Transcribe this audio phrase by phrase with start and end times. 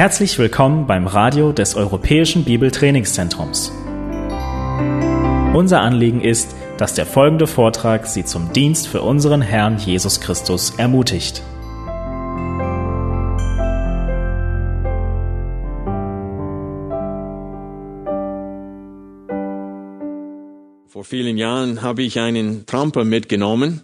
[0.00, 3.70] Herzlich willkommen beim Radio des Europäischen Bibeltrainingszentrums.
[5.52, 10.70] Unser Anliegen ist, dass der folgende Vortrag Sie zum Dienst für unseren Herrn Jesus Christus
[10.78, 11.42] ermutigt.
[20.86, 23.82] Vor vielen Jahren habe ich einen Tramper mitgenommen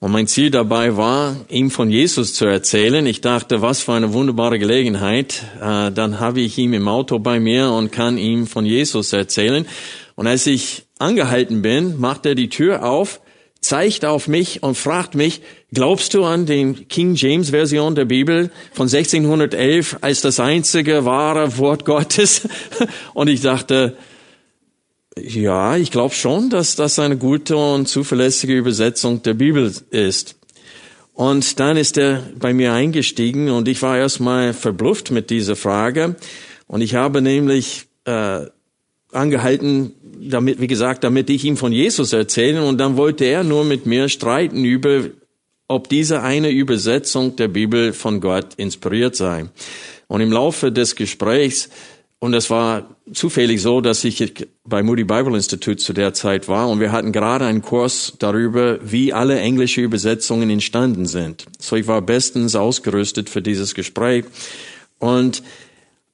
[0.00, 3.04] und mein Ziel dabei war, ihm von Jesus zu erzählen.
[3.04, 5.44] Ich dachte, was für eine wunderbare Gelegenheit.
[5.60, 9.66] Äh, dann habe ich ihn im Auto bei mir und kann ihm von Jesus erzählen.
[10.14, 13.20] Und als ich angehalten bin, macht er die Tür auf,
[13.60, 18.50] zeigt auf mich und fragt mich, glaubst du an den King James Version der Bibel
[18.72, 22.48] von 1611 als das einzige wahre Wort Gottes?
[23.12, 23.98] Und ich dachte,
[25.18, 30.36] ja, ich glaube schon, dass das eine gute und zuverlässige Übersetzung der Bibel ist.
[31.14, 36.16] Und dann ist er bei mir eingestiegen und ich war erstmal verblüfft mit dieser Frage.
[36.66, 38.46] Und ich habe nämlich äh,
[39.12, 42.64] angehalten, damit, wie gesagt, damit ich ihm von Jesus erzähle.
[42.64, 45.04] Und dann wollte er nur mit mir streiten über,
[45.68, 49.46] ob diese eine Übersetzung der Bibel von Gott inspiriert sei.
[50.06, 51.68] Und im Laufe des Gesprächs
[52.20, 56.68] und es war zufällig so, dass ich bei Moody Bible Institute zu der Zeit war
[56.68, 61.46] und wir hatten gerade einen Kurs darüber, wie alle englische Übersetzungen entstanden sind.
[61.58, 64.26] So ich war bestens ausgerüstet für dieses Gespräch.
[64.98, 65.42] Und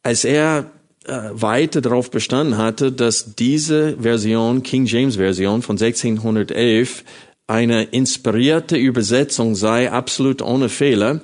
[0.05, 0.71] als er
[1.07, 7.03] äh, weiter darauf bestanden hatte, dass diese Version, King James Version von 1611,
[7.49, 11.21] eine inspirierte Übersetzung sei, absolut ohne Fehler,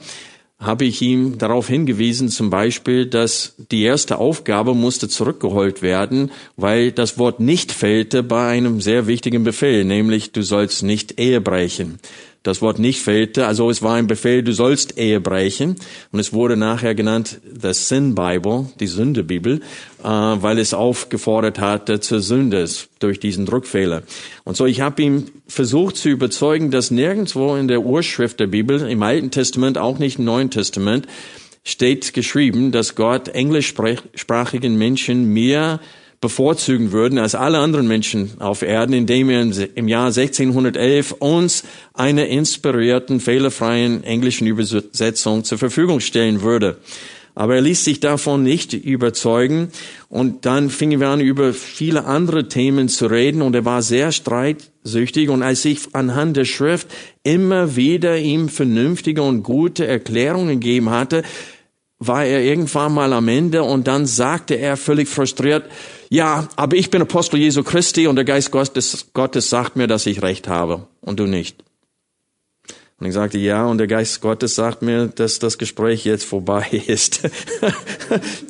[0.62, 6.92] habe ich ihm darauf hingewiesen, zum Beispiel, dass die erste Aufgabe musste zurückgeholt werden, weil
[6.92, 11.98] das Wort nicht fehlte bei einem sehr wichtigen Befehl, nämlich du sollst nicht Ehe brechen
[12.42, 13.46] das Wort nicht fehlte.
[13.46, 15.76] Also es war ein Befehl, du sollst Ehe brechen.
[16.10, 19.60] Und es wurde nachher genannt the Sin Bible, die Sündebibel,
[20.02, 24.02] äh, weil es aufgefordert hatte zur Sünde durch diesen Druckfehler.
[24.44, 28.80] Und so, ich habe ihm versucht zu überzeugen, dass nirgendwo in der Urschrift der Bibel,
[28.88, 31.06] im Alten Testament, auch nicht im Neuen Testament,
[31.64, 35.80] steht geschrieben, dass Gott englischsprachigen Menschen mehr
[36.22, 39.42] bevorzugen würden als alle anderen Menschen auf Erden, indem er
[39.74, 46.78] im Jahr 1611 uns eine inspirierten, fehlerfreien englischen Übersetzung zur Verfügung stellen würde.
[47.34, 49.68] Aber er ließ sich davon nicht überzeugen
[50.08, 54.12] und dann fingen wir an, über viele andere Themen zu reden und er war sehr
[54.12, 56.88] streitsüchtig und als ich anhand der Schrift
[57.24, 61.24] immer wieder ihm vernünftige und gute Erklärungen gegeben hatte,
[61.98, 65.64] war er irgendwann mal am Ende und dann sagte er völlig frustriert,
[66.12, 70.04] ja, aber ich bin Apostel Jesu Christi und der Geist Gottes, Gottes sagt mir, dass
[70.04, 71.64] ich recht habe und du nicht.
[73.00, 76.66] Und ich sagte, ja, und der Geist Gottes sagt mir, dass das Gespräch jetzt vorbei
[76.86, 77.22] ist.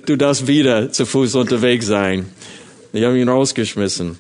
[0.07, 2.29] du darfst wieder zu Fuß unterwegs sein.
[2.93, 4.19] Ich habe ihn rausgeschmissen.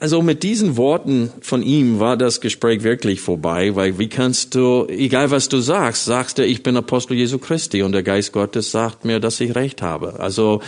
[0.00, 4.86] Also mit diesen Worten von ihm war das Gespräch wirklich vorbei, weil wie kannst du,
[4.88, 8.70] egal was du sagst, sagst du, ich bin Apostel Jesu Christi und der Geist Gottes
[8.70, 10.18] sagt mir, dass ich recht habe.
[10.18, 10.62] Also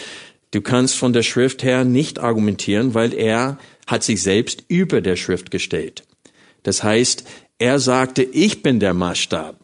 [0.51, 3.57] du kannst von der Schrift her nicht argumentieren, weil er
[3.87, 6.05] hat sich selbst über der Schrift gestellt.
[6.63, 7.25] Das heißt,
[7.59, 9.62] er sagte, ich bin der Maßstab.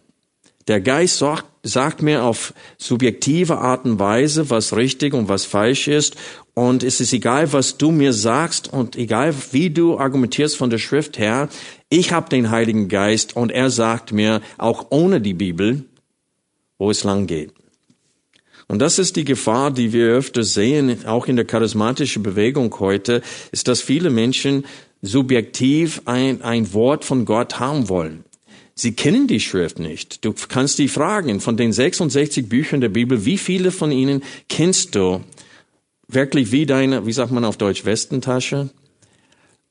[0.69, 5.89] Der Geist sagt, sagt mir auf subjektive Art und Weise, was richtig und was falsch
[5.89, 6.17] ist
[6.59, 10.79] und es ist egal, was du mir sagst und egal, wie du argumentierst von der
[10.79, 11.49] Schrift her,
[11.89, 15.85] ich habe den Heiligen Geist und er sagt mir, auch ohne die Bibel,
[16.77, 17.53] wo es lang geht.
[18.67, 23.23] Und das ist die Gefahr, die wir öfter sehen, auch in der charismatischen Bewegung heute,
[23.53, 24.67] ist, dass viele Menschen
[25.01, 28.25] subjektiv ein, ein Wort von Gott haben wollen.
[28.81, 30.25] Sie kennen die Schrift nicht.
[30.25, 34.95] Du kannst die fragen, von den 66 Büchern der Bibel, wie viele von ihnen kennst
[34.95, 35.21] du
[36.07, 38.71] wirklich wie deine, wie sagt man auf Deutsch, Westentasche.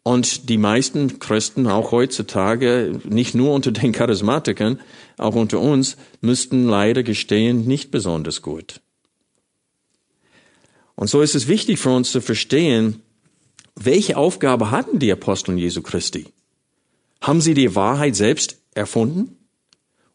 [0.03, 4.81] Und die meisten Christen, auch heutzutage, nicht nur unter den Charismatikern,
[5.17, 8.81] auch unter uns, müssten leider gestehen, nicht besonders gut.
[10.95, 13.01] Und so ist es wichtig für uns zu verstehen,
[13.73, 16.25] welche Aufgabe hatten die Aposteln Jesu Christi?
[17.21, 19.37] Haben sie die Wahrheit selbst erfunden?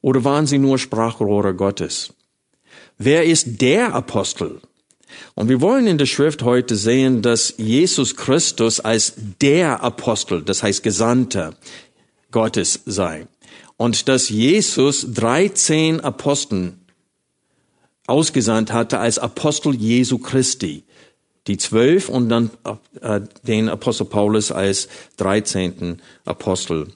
[0.00, 2.14] Oder waren sie nur Sprachrohre Gottes?
[2.98, 4.60] Wer ist der Apostel?
[5.34, 10.62] Und wir wollen in der Schrift heute sehen, dass Jesus Christus als der Apostel, das
[10.62, 11.54] heißt Gesandter
[12.30, 13.26] Gottes sei.
[13.76, 16.80] Und dass Jesus 13 Aposteln
[18.06, 20.84] ausgesandt hatte als Apostel Jesu Christi.
[21.46, 22.50] Die zwölf und dann
[23.00, 26.88] äh, den Apostel Paulus als dreizehnten Apostel.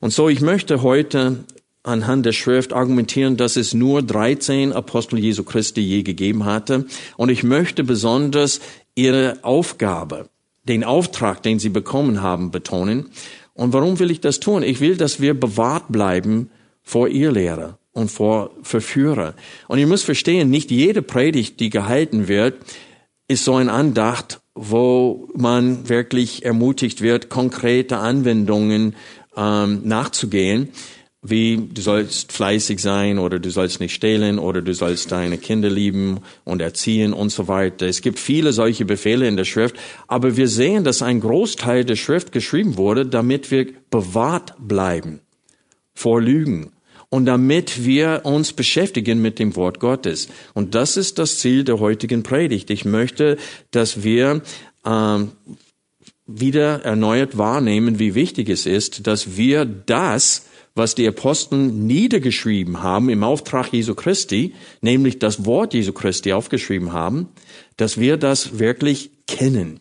[0.00, 1.44] Und so, ich möchte heute
[1.82, 6.86] anhand der Schrift argumentieren, dass es nur 13 Apostel Jesu Christi je gegeben hatte.
[7.16, 8.60] Und ich möchte besonders
[8.94, 10.28] ihre Aufgabe,
[10.64, 13.10] den Auftrag, den sie bekommen haben, betonen.
[13.54, 14.62] Und warum will ich das tun?
[14.62, 16.50] Ich will, dass wir bewahrt bleiben
[16.82, 19.34] vor ihr Lehre und vor Verführer.
[19.68, 22.54] Und ihr müsst verstehen, nicht jede Predigt, die gehalten wird,
[23.30, 28.96] ist so ein Andacht, wo man wirklich ermutigt wird, konkrete Anwendungen
[29.36, 30.70] ähm, nachzugehen
[31.22, 35.68] wie du sollst fleißig sein oder du sollst nicht stehlen oder du sollst deine Kinder
[35.68, 37.86] lieben und erziehen und so weiter.
[37.86, 39.76] Es gibt viele solche Befehle in der Schrift,
[40.08, 45.20] aber wir sehen, dass ein Großteil der Schrift geschrieben wurde, damit wir bewahrt bleiben
[45.92, 46.72] vor Lügen
[47.10, 50.28] und damit wir uns beschäftigen mit dem Wort Gottes.
[50.54, 52.70] Und das ist das Ziel der heutigen Predigt.
[52.70, 53.36] Ich möchte,
[53.72, 54.42] dass wir
[54.86, 55.32] ähm,
[56.26, 60.46] wieder erneuert wahrnehmen, wie wichtig es ist, dass wir das,
[60.76, 66.92] was die Apostel niedergeschrieben haben im Auftrag Jesu Christi, nämlich das Wort Jesu Christi aufgeschrieben
[66.92, 67.28] haben,
[67.76, 69.80] dass wir das wirklich kennen,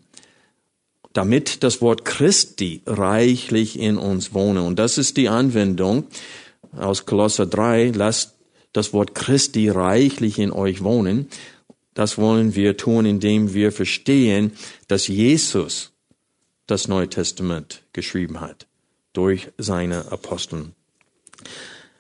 [1.14, 4.64] damit das Wort Christi reichlich in uns wohne.
[4.64, 6.06] Und das ist die Anwendung
[6.75, 8.36] aus Kolosser 3, lasst
[8.74, 11.27] das Wort Christi reichlich in euch wohnen.
[11.94, 14.51] Das wollen wir tun, indem wir verstehen,
[14.88, 15.92] dass Jesus
[16.68, 18.68] das Neue Testament geschrieben hat
[19.13, 20.74] durch seine Aposteln.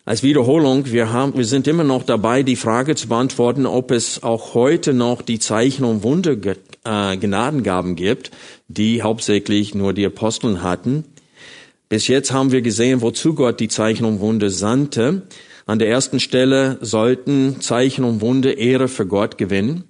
[0.05, 4.23] Als Wiederholung, wir haben, wir sind immer noch dabei, die Frage zu beantworten, ob es
[4.23, 8.31] auch heute noch die Zeichen und Wunder äh, Gnadengaben gibt,
[8.67, 11.03] die hauptsächlich nur die Aposteln hatten.
[11.89, 15.23] Bis jetzt haben wir gesehen, wozu Gott die Zeichen und Wunder sandte.
[15.65, 19.83] An der ersten Stelle sollten Zeichen und Wunder Ehre für Gott gewinnen.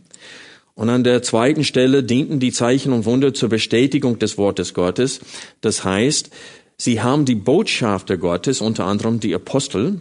[0.75, 5.19] Und an der zweiten Stelle dienten die Zeichen und Wunder zur Bestätigung des Wortes Gottes.
[5.59, 6.29] Das heißt,
[6.81, 9.99] Sie haben die Botschafter Gottes, unter anderem die Apostel,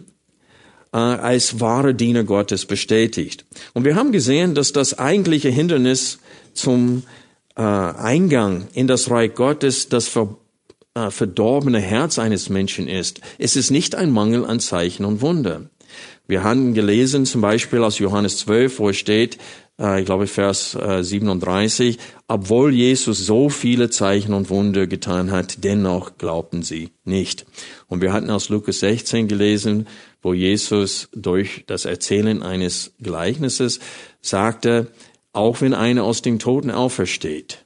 [0.93, 3.43] äh, als wahre Diener Gottes bestätigt.
[3.73, 6.19] Und wir haben gesehen, dass das eigentliche Hindernis
[6.53, 7.03] zum
[7.57, 10.07] äh, Eingang in das Reich Gottes das
[10.99, 13.21] äh, verdorbene Herz eines Menschen ist.
[13.37, 15.69] Es ist nicht ein Mangel an Zeichen und Wunder.
[16.27, 19.37] Wir haben gelesen, zum Beispiel aus Johannes 12, wo es steht,
[19.79, 25.63] äh, ich glaube Vers 37, äh, obwohl Jesus so viele Zeichen und Wunder getan hat,
[25.63, 27.45] dennoch glaubten sie nicht.
[27.87, 29.87] Und wir hatten aus Lukas 16 gelesen,
[30.21, 33.79] wo Jesus durch das Erzählen eines Gleichnisses
[34.21, 34.87] sagte,
[35.31, 37.63] auch wenn einer aus dem Toten aufersteht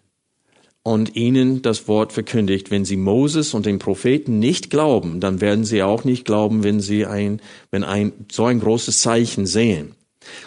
[0.83, 5.63] und ihnen das Wort verkündigt, wenn sie Moses und den Propheten nicht glauben, dann werden
[5.63, 7.41] sie auch nicht glauben, wenn sie ein,
[7.71, 9.95] wenn ein, so ein großes Zeichen sehen.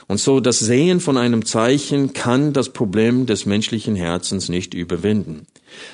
[0.09, 5.47] Und so das Sehen von einem Zeichen kann das Problem des menschlichen Herzens nicht überwinden.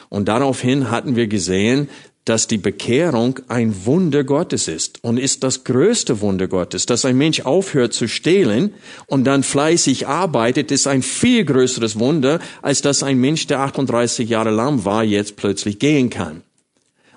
[0.08, 1.88] Und daraufhin hatten wir gesehen,
[2.24, 6.86] dass die Bekehrung ein Wunder Gottes ist und ist das größte Wunder Gottes.
[6.86, 8.74] Dass ein Mensch aufhört zu stehlen
[9.06, 14.28] und dann fleißig arbeitet, ist ein viel größeres Wunder, als dass ein Mensch, der 38
[14.28, 16.42] Jahre lang war, jetzt plötzlich gehen kann.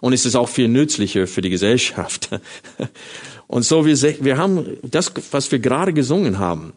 [0.02, 2.30] Und es ist auch viel nützlicher für die Gesellschaft.
[3.48, 6.74] Und so, wir, wir haben das, was wir gerade gesungen haben.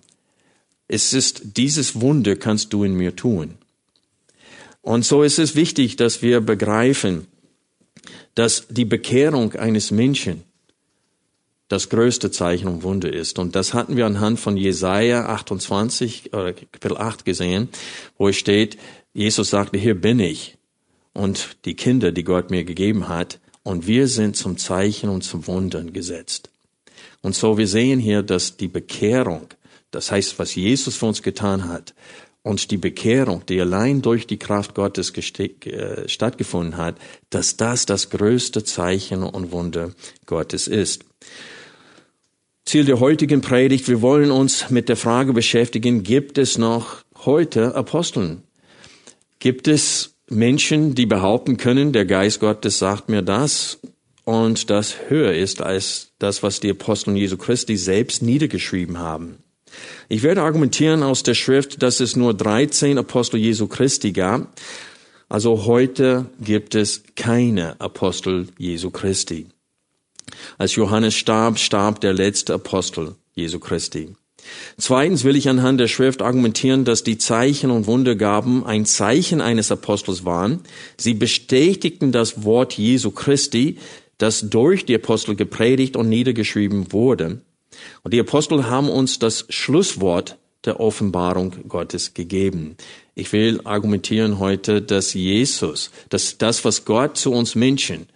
[0.87, 3.55] Es ist, dieses Wunder kannst du in mir tun.
[4.83, 7.27] Und so ist es wichtig, dass wir begreifen,
[8.35, 10.45] dass die Bekehrung eines Menschen
[11.69, 13.39] das größte Zeichen und Wunder ist.
[13.39, 17.69] Und das hatten wir anhand von Jesaja 28, äh, Kapitel 8 gesehen,
[18.17, 18.79] wo es steht,
[19.13, 20.57] Jesus sagte, hier bin ich
[21.13, 25.47] und die Kinder, die Gott mir gegeben hat, und wir sind zum Zeichen und zum
[25.47, 26.49] Wundern gesetzt.
[27.21, 29.49] Und so wir sehen hier, dass die Bekehrung,
[29.91, 31.93] das heißt, was Jesus für uns getan hat,
[32.49, 36.97] und die Bekehrung, die allein durch die Kraft Gottes äh, stattgefunden hat,
[37.29, 39.93] dass das das größte Zeichen und Wunder
[40.25, 41.05] Gottes ist.
[42.65, 47.75] Ziel der heutigen Predigt, wir wollen uns mit der Frage beschäftigen, gibt es noch heute
[47.75, 48.43] Aposteln?
[49.41, 53.79] Gibt es Menschen, die behaupten können, der Geist Gottes sagt mir das
[54.25, 59.39] und das höher ist als das, was die Apostel Jesu Christi selbst niedergeschrieben haben?
[60.09, 64.49] Ich werde argumentieren aus der Schrift, dass es nur 13 Apostel Jesu Christi gab.
[65.29, 69.47] Also heute gibt es keine Apostel Jesu Christi.
[70.57, 74.15] Als Johannes starb, starb der letzte Apostel Jesu Christi.
[74.79, 79.71] Zweitens will ich anhand der Schrift argumentieren, dass die Zeichen und Wundergaben ein Zeichen eines
[79.71, 80.61] Apostels waren.
[80.97, 83.79] Sie bestätigten das Wort Jesu Christi,
[84.17, 87.43] das durch die Apostel gepredigt und niedergeschrieben wurde.
[88.03, 92.77] Und die Apostel haben uns das Schlusswort der Offenbarung Gottes gegeben.
[93.15, 98.07] Ich will argumentieren heute, dass Jesus, dass das, was Gott zu uns Menschen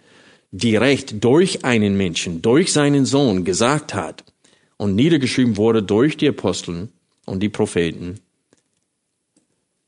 [0.51, 4.23] direkt durch einen Menschen, durch seinen Sohn gesagt hat
[4.77, 6.89] und niedergeschrieben wurde durch die Aposteln
[7.25, 8.19] und die Propheten,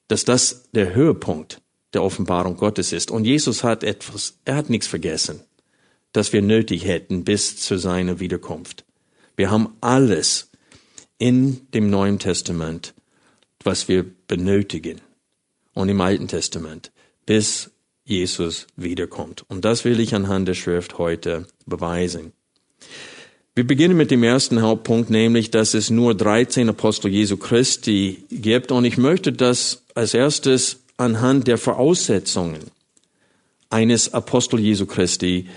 [0.07, 1.61] dass das der Höhepunkt
[1.93, 3.11] der Offenbarung Gottes ist.
[3.11, 5.41] Und Jesus hat etwas, er hat nichts vergessen,
[6.13, 8.84] das wir nötig hätten bis zu seiner Wiederkunft.
[9.35, 10.49] Wir haben alles
[11.17, 12.93] in dem Neuen Testament,
[13.63, 15.01] was wir benötigen.
[15.73, 16.91] Und im Alten Testament,
[17.25, 17.71] bis
[18.05, 19.43] Jesus wiederkommt.
[19.49, 22.31] Und das will ich anhand der Schrift heute beweisen.
[23.55, 28.71] Wir beginnen mit dem ersten Hauptpunkt, nämlich, dass es nur 13 Apostel Jesu Christi gibt.
[28.71, 32.59] Und ich möchte das als erstes anhand der Voraussetzungen
[33.69, 35.49] eines Apostel Jesu Christi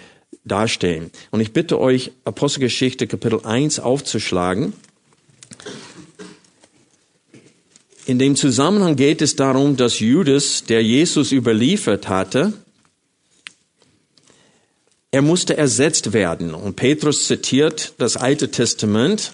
[0.48, 1.10] darstellen.
[1.30, 4.72] Und ich bitte euch, Apostelgeschichte Kapitel 1 aufzuschlagen.
[8.06, 12.54] In dem Zusammenhang geht es darum, dass Judas, der Jesus überliefert hatte,
[15.10, 16.54] er musste ersetzt werden.
[16.54, 19.32] Und Petrus zitiert das Alte Testament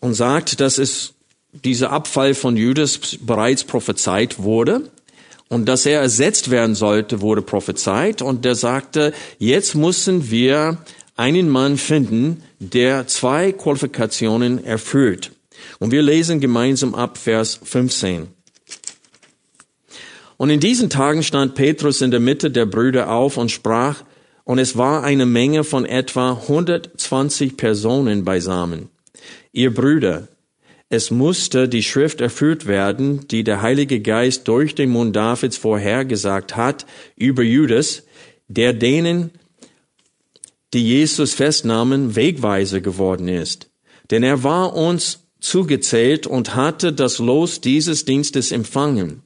[0.00, 1.14] und sagt, dass es
[1.52, 4.90] dieser Abfall von Judas bereits prophezeit wurde
[5.48, 8.22] und dass er ersetzt werden sollte, wurde prophezeit.
[8.22, 10.78] Und der sagte, jetzt müssen wir
[11.16, 15.32] einen Mann finden, der zwei Qualifikationen erfüllt.
[15.78, 18.28] Und wir lesen gemeinsam ab Vers 15.
[20.36, 24.02] Und in diesen Tagen stand Petrus in der Mitte der Brüder auf und sprach,
[24.44, 28.90] und es war eine Menge von etwa 120 Personen beisammen.
[29.52, 30.28] Ihr Brüder,
[30.88, 36.56] es musste die Schrift erfüllt werden, die der Heilige Geist durch den Mund Davids vorhergesagt
[36.56, 38.04] hat über Judas,
[38.48, 39.32] der denen,
[40.72, 43.68] die Jesus festnahmen, Wegweiser geworden ist.
[44.10, 49.22] Denn er war uns zugezählt und hatte das Los dieses Dienstes empfangen.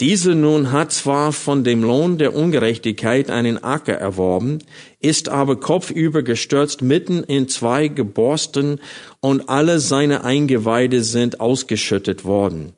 [0.00, 4.60] Diese nun hat zwar von dem Lohn der Ungerechtigkeit einen Acker erworben,
[4.98, 8.80] ist aber kopfüber gestürzt mitten in zwei Geborsten
[9.20, 12.72] und alle seine Eingeweide sind ausgeschüttet worden.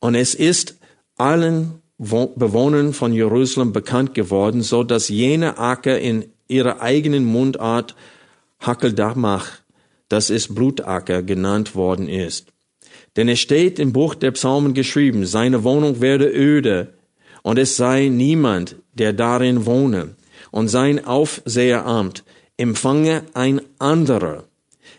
[0.00, 0.76] Und es ist
[1.18, 7.94] allen Bewohnern von Jerusalem bekannt geworden, so dass jene Acker in ihrer eigenen Mundart
[8.60, 9.58] Hakeldamach,
[10.08, 12.53] das ist Blutacker, genannt worden ist.
[13.16, 16.94] Denn es steht im Buch der Psalmen geschrieben, seine Wohnung werde öde
[17.42, 20.16] und es sei niemand, der darin wohne
[20.50, 22.24] und sein Aufseheramt
[22.56, 24.44] empfange ein anderer.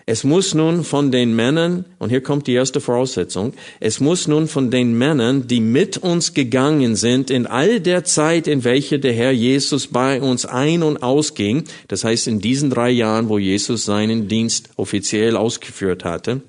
[0.08, 4.48] Es muss nun von den Männern, und hier kommt die erste Voraussetzung, es muss nun
[4.48, 9.14] von den Männern, die mit uns gegangen sind in all der Zeit, in welche der
[9.14, 13.86] Herr Jesus bei uns ein- und ausging, das heißt in diesen drei Jahren, wo Jesus
[13.86, 16.42] seinen Dienst offiziell ausgeführt hatte,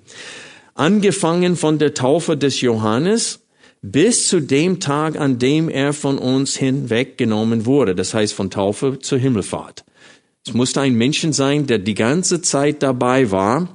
[0.76, 3.40] angefangen von der Taufe des Johannes
[3.82, 8.98] bis zu dem Tag, an dem er von uns hinweggenommen wurde, das heißt von Taufe
[9.00, 9.84] zur Himmelfahrt.
[10.46, 13.68] Es musste ein Menschen sein, der die ganze Zeit dabei war,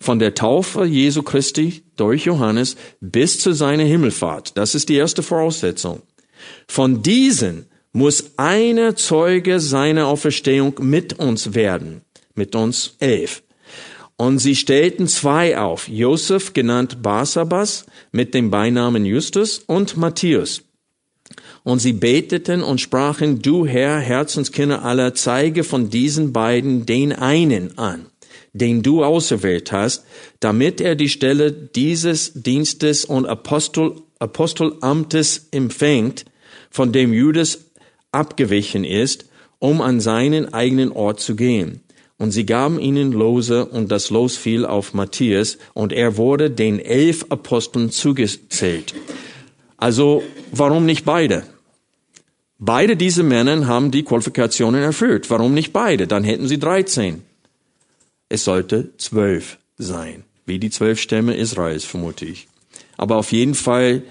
[0.00, 4.56] von der Taufe Jesu Christi durch Johannes bis zu seiner Himmelfahrt.
[4.56, 6.02] Das ist die erste Voraussetzung.
[6.66, 12.02] Von diesen muss einer Zeuge seiner Auferstehung mit uns werden,
[12.34, 13.42] mit uns elf.
[14.22, 20.62] Und sie stellten zwei auf, Josef genannt Barsabas mit dem Beinamen Justus und Matthias.
[21.64, 27.76] Und sie beteten und sprachen, du Herr, Herzenskinder aller, zeige von diesen beiden den einen
[27.78, 28.06] an,
[28.52, 30.04] den du auserwählt hast,
[30.38, 36.26] damit er die Stelle dieses Dienstes und Apostel, Apostelamtes empfängt,
[36.70, 37.58] von dem Judas
[38.12, 39.24] abgewichen ist,
[39.58, 41.80] um an seinen eigenen Ort zu gehen.
[42.22, 46.78] Und sie gaben ihnen Lose, und das Los fiel auf Matthias, und er wurde den
[46.78, 48.94] elf Aposteln zugezählt.
[49.76, 51.42] Also, warum nicht beide?
[52.60, 55.30] Beide diese Männer haben die Qualifikationen erfüllt.
[55.30, 56.06] Warum nicht beide?
[56.06, 57.22] Dann hätten sie 13.
[58.28, 62.46] Es sollte zwölf sein, wie die zwölf Stämme Israels, vermute ich.
[62.98, 64.04] Aber auf jeden Fall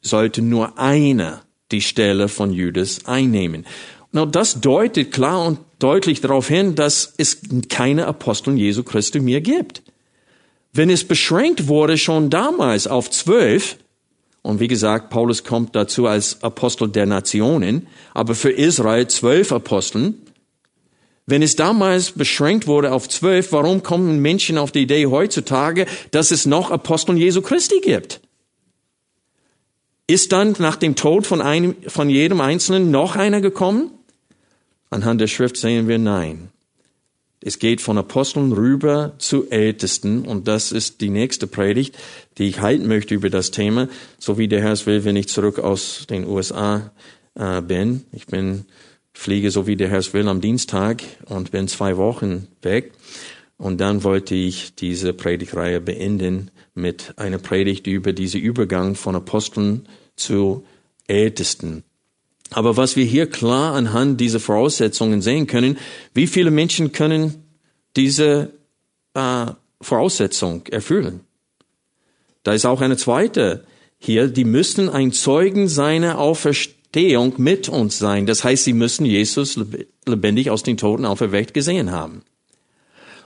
[0.00, 1.42] sollte nur einer
[1.72, 3.66] die Stelle von Judas einnehmen.
[4.12, 9.40] Na, das deutet klar und deutlich darauf hin, dass es keine Aposteln Jesu Christi mehr
[9.40, 9.82] gibt.
[10.72, 13.76] Wenn es beschränkt wurde schon damals auf zwölf,
[14.42, 20.14] und wie gesagt, Paulus kommt dazu als Apostel der Nationen, aber für Israel zwölf Aposteln.
[21.26, 26.30] Wenn es damals beschränkt wurde auf zwölf, warum kommen Menschen auf die Idee heutzutage, dass
[26.30, 28.20] es noch Aposteln Jesu Christi gibt?
[30.06, 33.90] Ist dann nach dem Tod von, einem, von jedem Einzelnen noch einer gekommen?
[34.90, 36.48] Anhand der Schrift sehen wir nein.
[37.40, 41.96] Es geht von Aposteln rüber zu Ältesten und das ist die nächste Predigt,
[42.36, 45.28] die ich halten möchte über das Thema, so wie der Herr es will, wenn ich
[45.28, 46.90] zurück aus den USA
[47.34, 48.04] äh, bin.
[48.12, 48.64] Ich bin
[49.18, 52.92] fliege so wie der Herr es will am Dienstag und bin zwei Wochen weg.
[53.56, 59.88] Und dann wollte ich diese Predigreihe beenden mit einer Predigt über diesen Übergang von Aposteln
[60.14, 60.64] zu
[61.08, 61.82] Ältesten.
[62.50, 65.78] Aber was wir hier klar anhand dieser Voraussetzungen sehen können,
[66.14, 67.44] wie viele Menschen können
[67.96, 68.52] diese
[69.14, 69.46] äh,
[69.80, 71.20] Voraussetzung erfüllen?
[72.42, 73.64] Da ist auch eine zweite
[73.98, 78.26] hier, die müssen ein Zeugen seiner Auferstehung mit uns sein.
[78.26, 79.58] Das heißt, sie müssen Jesus
[80.06, 82.22] lebendig aus den Toten auferweckt gesehen haben.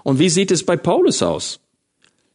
[0.02, 1.60] Und wie sieht es bei Paulus aus?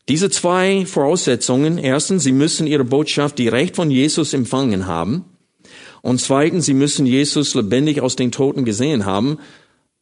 [0.08, 1.78] Diese zwei Voraussetzungen.
[1.78, 5.26] Erstens, sie müssen ihre Botschaft direkt von Jesus empfangen haben.
[6.08, 9.40] Und zweitens, sie müssen Jesus lebendig aus den Toten gesehen haben.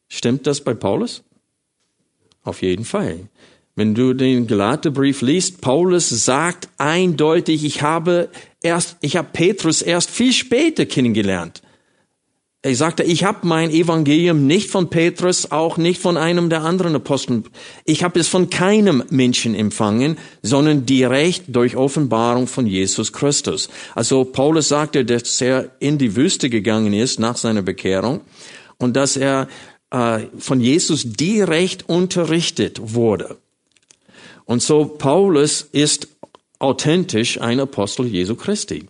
[0.06, 1.24] Stimmt das bei Paulus?
[2.44, 3.28] Auf jeden Fall.
[3.74, 8.28] Wenn du den Galaterbrief liest, Paulus sagt eindeutig, ich habe
[8.62, 11.60] erst, ich habe Petrus erst viel später kennengelernt.
[12.66, 16.96] Er sagte, ich habe mein Evangelium nicht von Petrus, auch nicht von einem der anderen
[16.96, 17.44] Aposteln.
[17.84, 23.68] Ich habe es von keinem Menschen empfangen, sondern direkt durch Offenbarung von Jesus Christus.
[23.94, 28.22] Also Paulus sagte, dass er in die Wüste gegangen ist nach seiner Bekehrung
[28.78, 29.46] und dass er
[29.92, 33.36] äh, von Jesus direkt unterrichtet wurde.
[34.44, 36.08] Und so Paulus ist
[36.58, 38.88] authentisch ein Apostel Jesu Christi.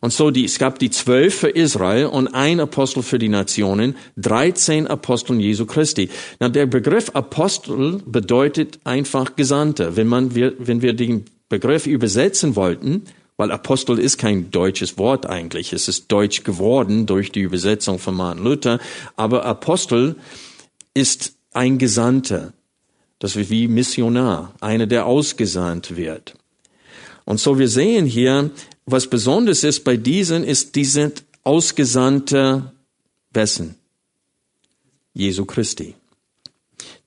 [0.00, 3.96] Und so die, es gab die zwölf für Israel und ein Apostel für die Nationen,
[4.16, 6.08] 13 Aposteln Jesu Christi.
[6.38, 9.96] Na, der Begriff Apostel bedeutet einfach Gesandte.
[9.96, 13.02] Wenn man, wir, wenn wir den Begriff übersetzen wollten,
[13.36, 18.14] weil Apostel ist kein deutsches Wort eigentlich, es ist deutsch geworden durch die Übersetzung von
[18.14, 18.78] Martin Luther,
[19.16, 20.16] aber Apostel
[20.94, 22.52] ist ein Gesandter.
[23.18, 26.34] Das ist wie Missionar, einer, der ausgesandt wird.
[27.24, 28.50] Und so wir sehen hier,
[28.90, 32.72] was besonders ist bei diesen, ist, die sind Ausgesandte
[33.32, 33.76] wessen?
[35.14, 35.94] Jesu Christi.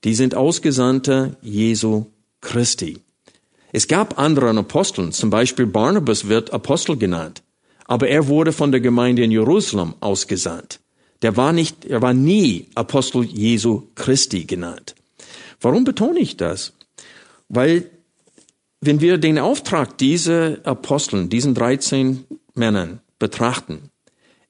[0.04, 2.06] Die sind Ausgesandte Jesu
[2.40, 2.98] Christi.
[3.72, 7.42] Es gab andere Aposteln, zum Beispiel Barnabas wird Apostel genannt,
[7.86, 10.80] aber er wurde von der Gemeinde in Jerusalem ausgesandt.
[11.22, 14.94] Der war nicht, er war nie Apostel Jesu Christi genannt.
[15.60, 16.72] Warum betone ich das?
[17.48, 17.90] Weil
[18.86, 23.90] wenn wir den Auftrag dieser Aposteln, diesen 13 Männern betrachten,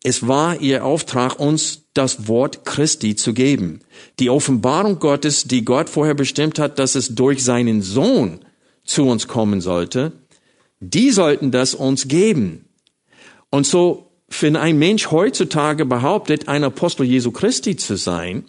[0.02, 3.80] es war ihr Auftrag, uns das Wort Christi zu geben.
[4.18, 8.40] Die Offenbarung Gottes, die Gott vorher bestimmt hat, dass es durch seinen Sohn
[8.84, 10.12] zu uns kommen sollte,
[10.80, 12.66] die sollten das uns geben.
[13.48, 18.44] Und so, wenn ein Mensch heutzutage behauptet, ein Apostel Jesu Christi zu sein,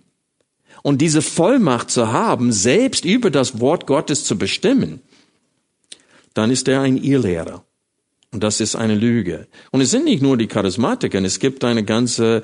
[0.82, 5.02] und diese Vollmacht zu haben, selbst über das Wort Gottes zu bestimmen,
[6.36, 7.64] dann ist er ein Irrlehrer.
[8.32, 9.48] Und das ist eine Lüge.
[9.72, 12.44] Und es sind nicht nur die Charismatiker, es gibt eine ganze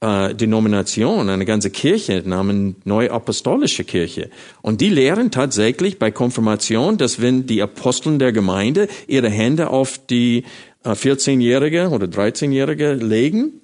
[0.00, 4.30] äh, Denomination, eine ganze Kirche namens Neuapostolische Kirche.
[4.62, 9.98] Und die lehren tatsächlich bei Konfirmation, dass wenn die Aposteln der Gemeinde ihre Hände auf
[10.06, 10.44] die
[10.84, 13.60] äh, 14-Jährige oder 13-Jährige legen,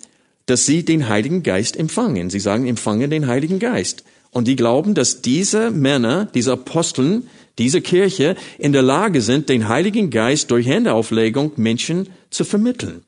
[0.46, 2.30] dass sie den Heiligen Geist empfangen.
[2.30, 4.04] Sie sagen, empfange den Heiligen Geist.
[4.30, 9.68] Und die glauben, dass diese Männer, diese Aposteln, diese Kirche in der Lage sind, den
[9.68, 13.02] Heiligen Geist durch Händeauflegung Menschen zu vermitteln.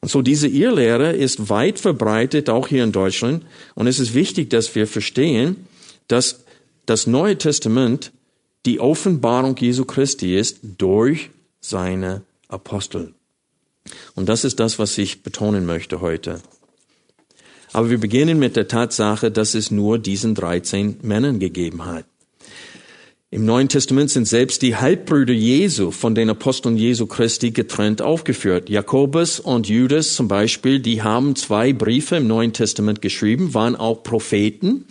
[0.00, 3.44] Und so diese Irrlehre ist weit verbreitet, auch hier in Deutschland.
[3.74, 5.66] Und es ist wichtig, dass wir verstehen,
[6.06, 6.44] dass
[6.84, 8.12] das Neue Testament
[8.66, 13.14] die Offenbarung Jesu Christi ist durch seine Apostel.
[14.14, 16.40] Und das ist das, was ich betonen möchte heute.
[17.72, 22.04] Aber wir beginnen mit der Tatsache, dass es nur diesen 13 Männern gegeben hat.
[23.28, 28.68] Im Neuen Testament sind selbst die Halbbrüder Jesu von den Aposteln Jesu Christi getrennt aufgeführt.
[28.70, 34.04] Jakobus und Judas zum Beispiel, die haben zwei Briefe im Neuen Testament geschrieben, waren auch
[34.04, 34.84] Propheten.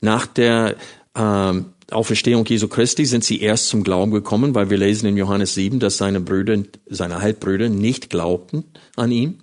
[0.00, 0.76] Nach der
[1.14, 5.52] ähm, Auferstehung Jesu Christi sind sie erst zum Glauben gekommen, weil wir lesen in Johannes
[5.52, 8.64] 7, dass seine Brüder, seine Halbbrüder nicht glaubten
[8.96, 9.40] an ihn.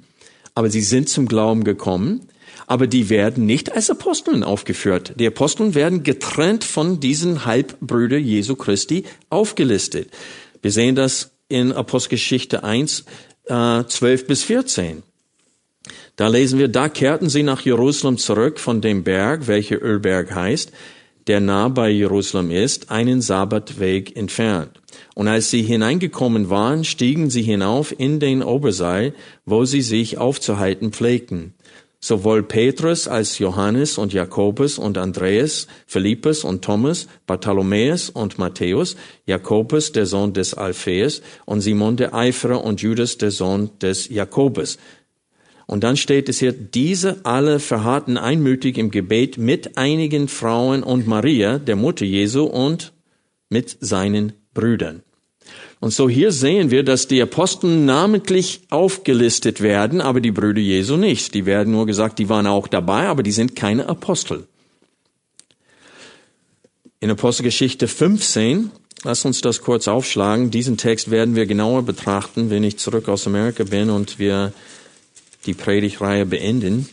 [0.55, 2.21] Aber sie sind zum Glauben gekommen
[2.67, 5.13] aber die werden nicht als Aposteln aufgeführt.
[5.17, 10.09] Die Aposteln werden getrennt von diesen Halbbrüder Jesu Christi aufgelistet.
[10.61, 13.05] Wir sehen das in Apostelgeschichte 1,
[13.45, 15.03] äh, 12 bis 14.
[16.15, 20.71] Da lesen wir, da kehrten sie nach Jerusalem zurück von dem Berg, welcher Ölberg heißt,
[21.27, 24.79] der nah bei Jerusalem ist, einen Sabbatweg entfernt.
[25.15, 29.13] Und als sie hineingekommen waren, stiegen sie hinauf in den Obersaal,
[29.45, 31.53] wo sie sich aufzuhalten pflegten.
[32.03, 38.95] Sowohl Petrus als Johannes und Jakobus und Andreas, Philippus und Thomas, Bartholomäus und Matthäus,
[39.27, 44.79] Jakobus, der Sohn des Alphaeus und Simon der Eiferer und Judas, der Sohn des Jakobus.
[45.67, 51.05] Und dann steht es hier, diese alle verharrten einmütig im Gebet mit einigen Frauen und
[51.05, 52.93] Maria, der Mutter Jesu, und
[53.49, 55.03] mit seinen Brüdern.
[55.81, 60.95] Und so hier sehen wir, dass die Apostel namentlich aufgelistet werden, aber die Brüder Jesu
[60.95, 61.33] nicht.
[61.33, 64.47] Die werden nur gesagt, die waren auch dabei, aber die sind keine Apostel.
[66.99, 68.69] In Apostelgeschichte 15,
[69.03, 70.51] lass uns das kurz aufschlagen.
[70.51, 74.53] Diesen Text werden wir genauer betrachten, wenn ich zurück aus Amerika bin und wir
[75.47, 76.87] die Predigreihe beenden.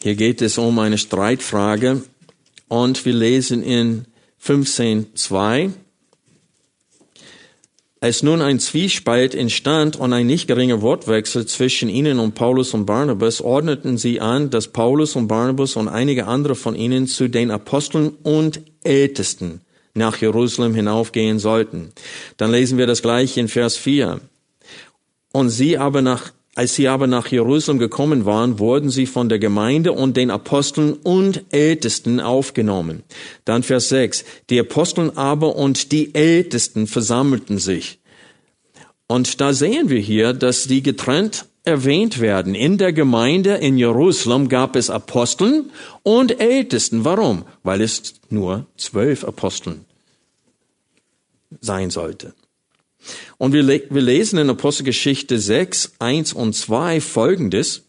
[0.00, 2.04] Hier geht es um eine Streitfrage
[2.68, 4.04] und wir lesen in
[4.42, 5.70] 15.2.
[8.00, 12.86] Als nun ein Zwiespalt entstand und ein nicht geringer Wortwechsel zwischen ihnen und Paulus und
[12.86, 17.50] Barnabas, ordneten sie an, dass Paulus und Barnabas und einige andere von ihnen zu den
[17.50, 19.62] Aposteln und Ältesten
[19.94, 21.92] nach Jerusalem hinaufgehen sollten.
[22.36, 24.20] Dann lesen wir das gleiche in Vers 4.
[25.32, 29.38] Und sie aber nach als sie aber nach Jerusalem gekommen waren, wurden sie von der
[29.38, 33.04] Gemeinde und den Aposteln und Ältesten aufgenommen.
[33.44, 34.24] Dann Vers 6.
[34.50, 38.00] Die Aposteln aber und die Ältesten versammelten sich.
[39.06, 42.56] Und da sehen wir hier, dass die getrennt erwähnt werden.
[42.56, 45.70] In der Gemeinde in Jerusalem gab es Aposteln
[46.02, 47.04] und Ältesten.
[47.04, 47.44] Warum?
[47.62, 49.84] Weil es nur zwölf Aposteln
[51.60, 52.34] sein sollte.
[53.38, 57.84] Und wir, wir lesen in Apostelgeschichte 6, 1 und 2 folgendes.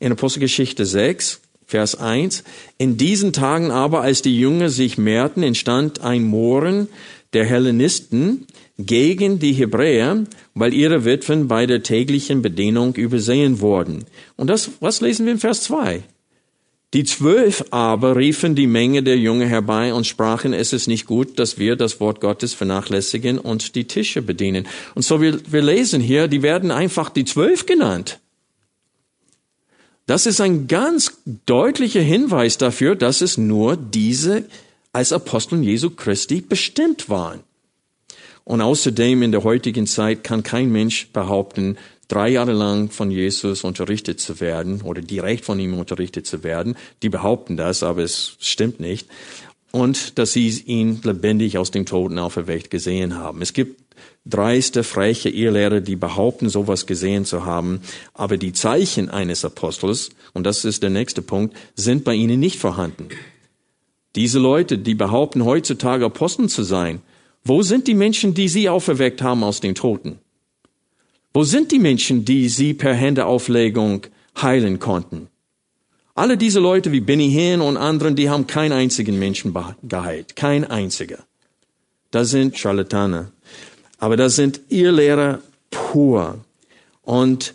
[0.00, 2.44] In Apostelgeschichte 6, Vers 1.
[2.78, 6.88] In diesen Tagen aber, als die Jünger sich mehrten, entstand ein Mohren
[7.32, 8.46] der Hellenisten
[8.78, 14.04] gegen die Hebräer, weil ihre Witwen bei der täglichen Bedienung übersehen wurden.
[14.36, 16.02] Und das, was lesen wir in Vers 2?
[16.94, 21.38] Die zwölf aber riefen die Menge der Jünger herbei und sprachen, es ist nicht gut,
[21.38, 24.66] dass wir das Wort Gottes vernachlässigen und die Tische bedienen.
[24.94, 28.20] Und so wir, wir lesen hier, die werden einfach die zwölf genannt.
[30.06, 34.44] Das ist ein ganz deutlicher Hinweis dafür, dass es nur diese
[34.90, 37.40] als Aposteln Jesu Christi bestimmt waren.
[38.44, 41.76] Und außerdem in der heutigen Zeit kann kein Mensch behaupten,
[42.08, 46.76] drei Jahre lang von Jesus unterrichtet zu werden oder direkt von ihm unterrichtet zu werden.
[47.02, 49.08] Die behaupten das, aber es stimmt nicht.
[49.70, 53.42] Und dass sie ihn lebendig aus den Toten auferweckt gesehen haben.
[53.42, 53.78] Es gibt
[54.24, 57.80] dreiste, freche Irrlehrer, die behaupten, sowas gesehen zu haben.
[58.14, 62.58] Aber die Zeichen eines Apostels, und das ist der nächste Punkt, sind bei ihnen nicht
[62.58, 63.08] vorhanden.
[64.16, 67.02] Diese Leute, die behaupten, heutzutage Apostel zu sein,
[67.44, 70.18] wo sind die Menschen, die sie auferweckt haben aus den Toten?
[71.34, 74.06] Wo sind die Menschen, die sie per Händeauflegung
[74.40, 75.28] heilen konnten?
[76.14, 80.34] Alle diese Leute wie Benny Hinn und anderen, die haben keinen einzigen Menschen geheilt.
[80.34, 81.18] Kein einziger.
[82.10, 83.30] Das sind Charlataner.
[83.98, 86.44] Aber das sind Irrlehrer pur.
[87.02, 87.54] Und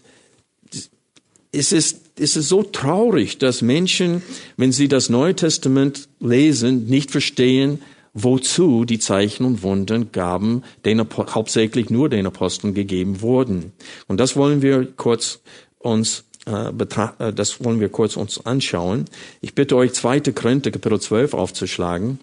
[1.51, 4.21] es ist, es ist so traurig, dass Menschen,
[4.57, 7.81] wenn sie das Neue Testament lesen, nicht verstehen,
[8.13, 13.73] wozu die Zeichen und Wunden gaben, den, hauptsächlich nur den Aposteln gegeben wurden.
[14.07, 15.41] Und das wollen wir kurz
[15.79, 19.05] uns äh, äh, das wollen wir kurz uns anschauen.
[19.41, 20.19] Ich bitte euch, 2.
[20.31, 22.19] Korinther, Kapitel 12 aufzuschlagen.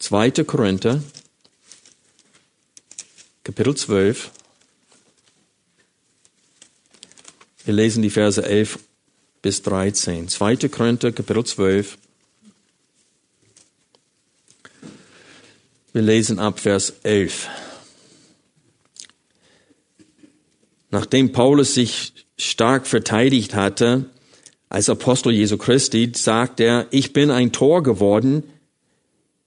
[0.00, 0.30] 2.
[0.44, 1.02] Korinther,
[3.44, 4.30] Kapitel 12.
[7.64, 8.78] Wir lesen die Verse 11
[9.40, 10.28] bis 13.
[10.28, 10.56] 2.
[10.68, 11.98] Korinther, Kapitel 12,
[15.94, 17.48] Wir lesen ab Vers 11.
[20.90, 24.06] Nachdem Paulus sich stark verteidigt hatte,
[24.68, 28.42] als Apostel Jesu Christi, sagt er, ich bin ein Tor geworden,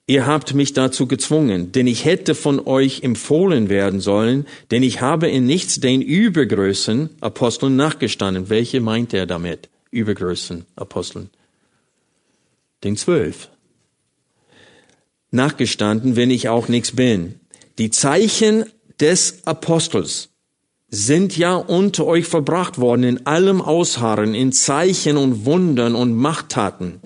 [0.05, 5.01] ihr habt mich dazu gezwungen, denn ich hätte von euch empfohlen werden sollen, denn ich
[5.01, 8.47] habe in nichts den Übergrößen Aposteln nachgestanden.
[8.47, 9.67] Welche meint er damit?
[9.91, 11.29] Übergrößen Aposteln?
[12.85, 13.49] Den zwölf
[15.31, 17.39] nachgestanden, wenn ich auch nichts bin.
[17.77, 18.65] Die Zeichen
[18.99, 20.29] des Apostels
[20.89, 27.01] sind ja unter euch verbracht worden in allem Ausharren, in Zeichen und Wundern und Machttaten.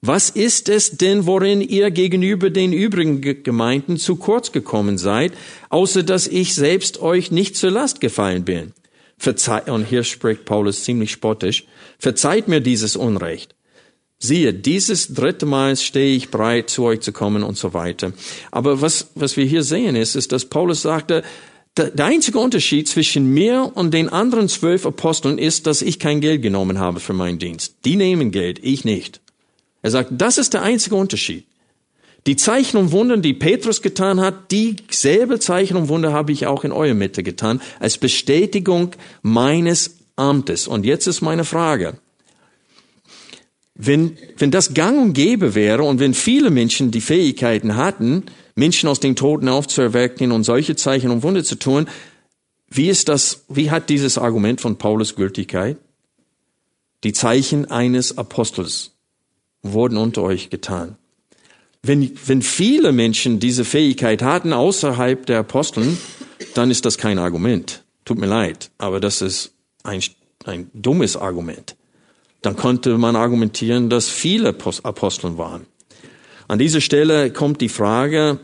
[0.00, 5.32] Was ist es denn, worin ihr gegenüber den übrigen Gemeinden zu kurz gekommen seid,
[5.70, 8.72] außer dass ich selbst euch nicht zur Last gefallen bin?
[9.18, 11.64] Verzeiht, und hier spricht Paulus ziemlich spottisch,
[11.98, 13.56] verzeiht mir dieses Unrecht.
[14.20, 18.12] Siehe, dieses dritte Mal stehe ich bereit, zu euch zu kommen und so weiter.
[18.50, 21.22] Aber was, was wir hier sehen ist, ist, dass Paulus sagte,
[21.76, 26.42] der einzige Unterschied zwischen mir und den anderen zwölf Aposteln ist, dass ich kein Geld
[26.42, 27.76] genommen habe für meinen Dienst.
[27.84, 29.20] Die nehmen Geld, ich nicht.
[29.82, 31.46] Er sagt, das ist der einzige Unterschied.
[32.26, 36.64] Die Zeichen und Wunder, die Petrus getan hat, dieselbe Zeichen und Wunder habe ich auch
[36.64, 38.90] in eurer Mitte getan, als Bestätigung
[39.22, 40.66] meines Amtes.
[40.66, 41.98] Und jetzt ist meine Frage.
[43.80, 48.24] Wenn, wenn das gang und gäbe wäre und wenn viele Menschen die Fähigkeiten hatten,
[48.56, 51.88] Menschen aus den Toten aufzuerwecken und solche Zeichen und Wunder zu tun,
[52.68, 55.78] wie ist das, wie hat dieses Argument von Paulus Gültigkeit?
[57.04, 58.96] Die Zeichen eines Apostels
[59.62, 60.96] wurden unter euch getan.
[61.80, 65.96] Wenn, wenn viele Menschen diese Fähigkeit hatten außerhalb der Aposteln,
[66.54, 67.84] dann ist das kein Argument.
[68.04, 69.52] Tut mir leid, aber das ist
[69.84, 70.02] ein,
[70.44, 71.77] ein dummes Argument.
[72.42, 75.66] Dann konnte man argumentieren, dass viele Aposteln waren.
[76.46, 78.38] An dieser Stelle kommt die Frage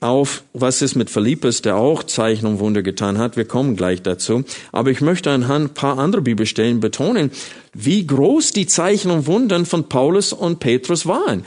[0.00, 3.36] auf, was ist mit Philippus, der auch Zeichen und Wunder getan hat.
[3.36, 4.44] Wir kommen gleich dazu.
[4.72, 7.30] Aber ich möchte anhand ein paar anderer Bibelstellen betonen,
[7.74, 11.44] wie groß die Zeichen und Wunder von Paulus und Petrus waren.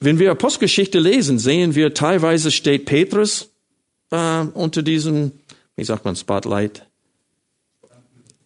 [0.00, 3.50] Wenn wir Apostelgeschichte lesen, sehen wir teilweise steht Petrus
[4.10, 5.32] äh, unter diesem,
[5.76, 6.86] wie sagt man, Spotlight,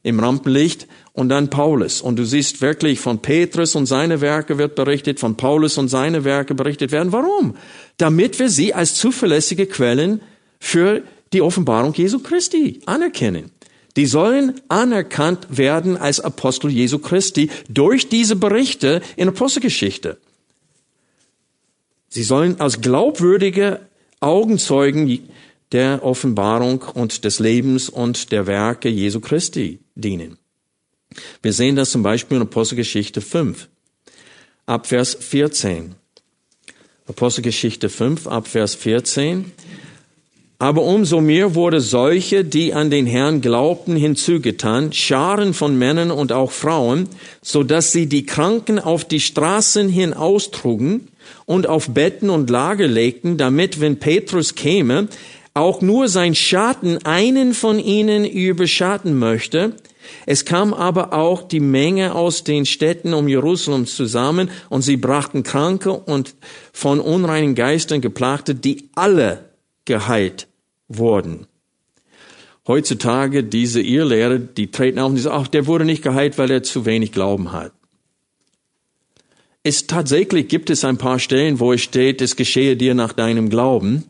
[0.08, 2.00] im Rampenlicht und dann Paulus.
[2.00, 6.24] Und du siehst wirklich von Petrus und seine Werke wird berichtet, von Paulus und seine
[6.24, 7.12] Werke berichtet werden.
[7.12, 7.56] Warum?
[7.96, 10.20] Damit wir sie als zuverlässige Quellen
[10.58, 13.50] für die Offenbarung Jesu Christi anerkennen.
[13.96, 20.18] Die sollen anerkannt werden als Apostel Jesu Christi durch diese Berichte in Apostelgeschichte.
[22.08, 23.80] Sie sollen als glaubwürdige
[24.20, 25.28] Augenzeugen
[25.72, 30.38] der Offenbarung und des Lebens und der Werke Jesu Christi dienen.
[31.42, 33.68] Wir sehen das zum Beispiel in Apostelgeschichte 5,
[34.66, 35.94] Abvers 14.
[37.07, 39.52] Apostelgeschichte 5, Abvers 14.
[40.61, 46.33] Aber umso mehr wurde solche, die an den Herrn glaubten, hinzugetan, Scharen von Männern und
[46.33, 47.09] auch Frauen,
[47.40, 51.09] so dass sie die Kranken auf die Straßen hin austrugen
[51.46, 55.07] und auf Betten und Lager legten, damit, wenn Petrus käme,
[55.58, 59.74] auch nur sein Schatten einen von ihnen überschatten möchte.
[60.24, 65.42] Es kam aber auch die Menge aus den Städten um Jerusalem zusammen und sie brachten
[65.42, 66.34] Kranke und
[66.72, 69.50] von unreinen Geistern geplagte, die alle
[69.84, 70.46] geheilt
[70.88, 71.46] wurden.
[72.66, 76.62] Heutzutage diese Irrlehre, die treten auf und sagen, ach, der wurde nicht geheilt, weil er
[76.62, 77.72] zu wenig Glauben hat.
[79.62, 83.50] Es tatsächlich gibt es ein paar Stellen, wo es steht, es geschehe dir nach deinem
[83.50, 84.04] Glauben.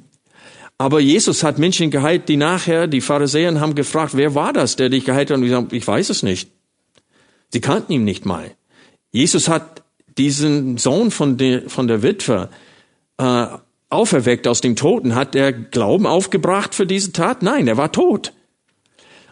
[0.79, 4.89] Aber Jesus hat Menschen geheilt, die nachher, die Pharisäer haben gefragt, wer war das, der
[4.89, 5.37] dich geheilt hat?
[5.37, 6.51] Und die sagen, ich weiß es nicht.
[7.51, 8.53] Sie kannten ihn nicht mal.
[9.11, 9.83] Jesus hat
[10.17, 12.49] diesen Sohn von der, von der Witwe
[13.19, 13.47] äh,
[13.91, 15.17] auferweckt aus dem Toten.
[15.17, 17.43] Hat er Glauben aufgebracht für diese Tat?
[17.43, 18.33] Nein, er war tot.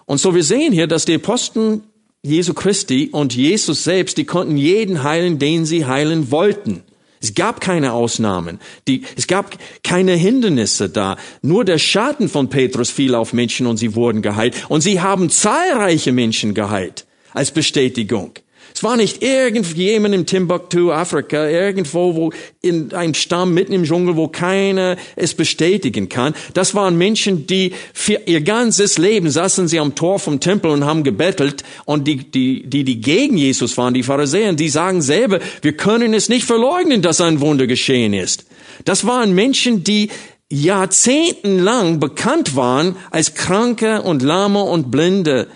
[0.05, 1.83] Und so wir sehen hier, dass die Apostel
[2.23, 6.83] Jesu Christi und Jesus selbst, die konnten jeden heilen, den sie heilen wollten.
[7.27, 8.61] Es gab keine Ausnahmen.
[8.87, 11.17] Die, es gab keine Hindernisse da.
[11.43, 14.55] Nur der Schatten von Petrus fiel auf Menschen und sie wurden geheilt.
[14.69, 18.33] Und sie haben zahlreiche Menschen geheilt als Bestätigung.
[18.77, 24.17] Es war nicht irgendjemand im Timbuktu, Afrika, irgendwo, wo in einem Stamm mitten im Dschungel,
[24.17, 26.35] wo keiner es bestätigen kann.
[26.53, 30.85] Das waren Menschen, die für ihr ganzes Leben saßen sie am Tor vom Tempel und
[30.85, 31.65] haben gebettelt.
[31.87, 36.13] Und die, die, die, die gegen Jesus waren, die Pharisäer, die sagen selber, wir können
[36.13, 38.45] es nicht verleugnen, dass ein Wunder geschehen ist.
[38.85, 40.11] Das waren Menschen, die
[40.51, 45.47] jahrzehntelang bekannt waren als Kranke und Lahme und Blinde.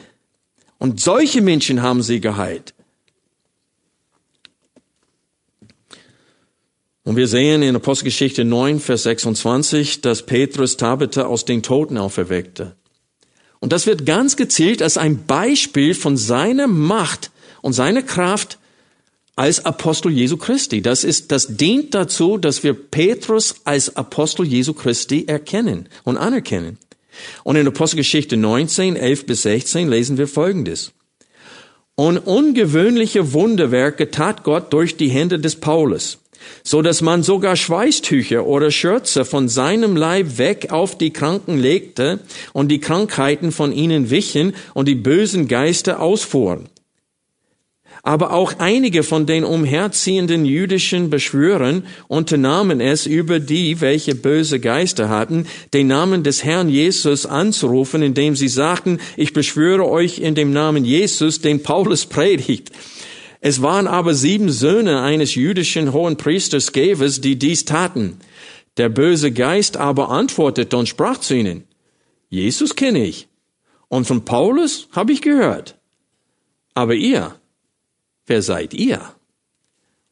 [0.79, 2.73] Und solche Menschen haben sie geheilt.
[7.11, 12.77] Und wir sehen in Apostelgeschichte 9, Vers 26, dass Petrus Tabitha aus den Toten auferweckte.
[13.59, 18.59] Und das wird ganz gezielt als ein Beispiel von seiner Macht und seiner Kraft
[19.35, 20.83] als Apostel Jesu Christi.
[20.83, 26.79] Das ist, das dient dazu, dass wir Petrus als Apostel Jesu Christi erkennen und anerkennen.
[27.43, 30.93] Und in Apostelgeschichte 19, 11 bis 16 lesen wir Folgendes.
[31.97, 36.20] Und ungewöhnliche Wunderwerke tat Gott durch die Hände des Paulus
[36.63, 42.21] so dass man sogar Schweißtücher oder Schürze von seinem Leib weg auf die Kranken legte
[42.53, 46.69] und die Krankheiten von ihnen wichen und die bösen Geister ausfuhren.
[48.03, 55.11] Aber auch einige von den umherziehenden jüdischen Beschwörern unternahmen es über die, welche böse Geister
[55.11, 60.51] hatten, den Namen des Herrn Jesus anzurufen, indem sie sagten, ich beschwöre euch in dem
[60.53, 62.71] Namen Jesus, den Paulus predigt.
[63.41, 68.19] Es waren aber sieben Söhne eines jüdischen hohen Priesters Geves, die dies taten.
[68.77, 71.65] Der böse Geist aber antwortete und sprach zu ihnen,
[72.29, 73.29] Jesus kenne ich
[73.89, 75.77] und von Paulus habe ich gehört.
[76.75, 77.35] Aber ihr,
[78.27, 79.01] wer seid ihr?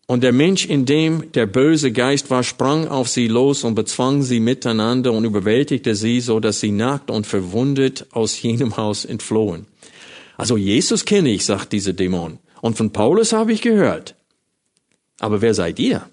[0.06, 4.22] Und der Mensch, in dem der böse Geist war, sprang auf sie los und bezwang
[4.22, 9.66] sie miteinander und überwältigte sie, so dass sie nackt und verwundet aus jenem Haus entflohen.
[10.38, 12.38] Also Jesus kenne ich, sagt dieser Dämon.
[12.60, 14.14] Und von Paulus habe ich gehört.
[15.20, 16.08] Aber wer seid ihr?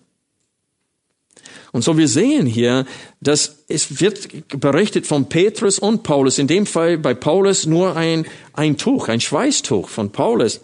[1.72, 2.86] Und so wir sehen hier,
[3.20, 6.38] dass es wird berichtet von Petrus und Paulus.
[6.38, 10.62] In dem Fall bei Paulus nur ein, ein Tuch, ein Schweißtuch von Paulus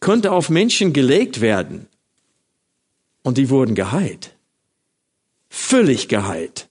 [0.00, 1.86] könnte auf Menschen gelegt werden.
[3.22, 4.34] Und die wurden geheilt.
[5.50, 6.68] Völlig geheilt.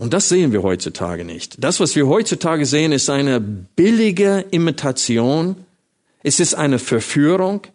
[0.00, 1.62] Und das sehen wir heutzutage nicht.
[1.62, 5.56] Das, was wir heutzutage sehen, ist eine billige Imitation.
[6.22, 7.66] Es ist eine Verführung.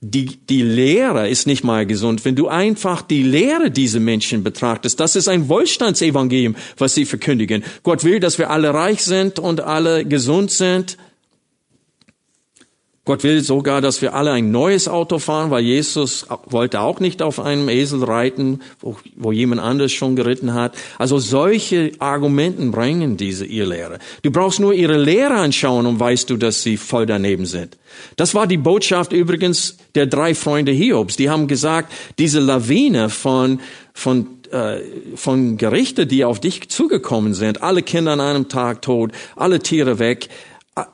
[0.00, 2.24] Die, die Lehre ist nicht mal gesund.
[2.24, 7.62] Wenn du einfach die Lehre dieser Menschen betrachtest, das ist ein Wohlstandsevangelium, was sie verkündigen.
[7.82, 10.96] Gott will, dass wir alle reich sind und alle gesund sind.
[13.08, 17.22] Gott will sogar, dass wir alle ein neues Auto fahren, weil Jesus wollte auch nicht
[17.22, 20.76] auf einem Esel reiten, wo, wo jemand anders schon geritten hat.
[20.98, 23.98] Also solche Argumenten bringen diese Irrlehre.
[24.20, 27.78] Du brauchst nur ihre Lehre anschauen und weißt du, dass sie voll daneben sind.
[28.16, 31.16] Das war die Botschaft übrigens der drei Freunde Hiobs.
[31.16, 33.60] Die haben gesagt, diese Lawine von,
[33.94, 34.80] von äh,
[35.14, 39.98] von Gerichte, die auf dich zugekommen sind, alle Kinder an einem Tag tot, alle Tiere
[39.98, 40.28] weg,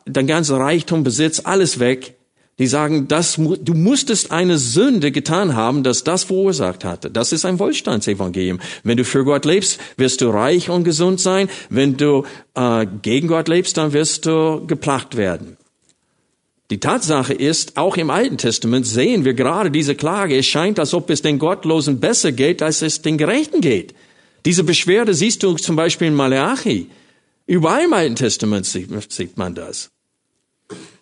[0.07, 2.15] dein ganzer Reichtum, Besitz, alles weg.
[2.61, 7.11] Die sagen, das, du musstest eine Sünde getan haben, dass das verursacht hatte.
[7.11, 8.61] Das ist ein Wohlstandsevangelium.
[8.85, 11.49] Wenn du für Gott lebst, wirst du reich und gesund sein.
[11.69, 15.57] Wenn du äh, gegen Gott lebst, dann wirst du geplagt werden.
[16.71, 20.39] Die Tatsache ist, auch im Alten Testament sehen wir gerade diese Klage.
[20.39, 23.95] Es scheint, als ob es den Gottlosen besser geht, als es den Gerechten geht.
[24.47, 26.89] Diese Beschwerde siehst du zum Beispiel in Malachi.
[27.47, 29.91] Überall im Alten Testament sieht man das.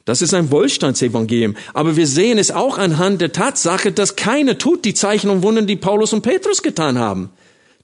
[0.05, 1.55] Das ist ein Wohlstandsevangelium.
[1.75, 5.63] Aber wir sehen es auch anhand der Tatsache, dass keiner tut die Zeichen und Wunder,
[5.63, 7.31] die Paulus und Petrus getan haben.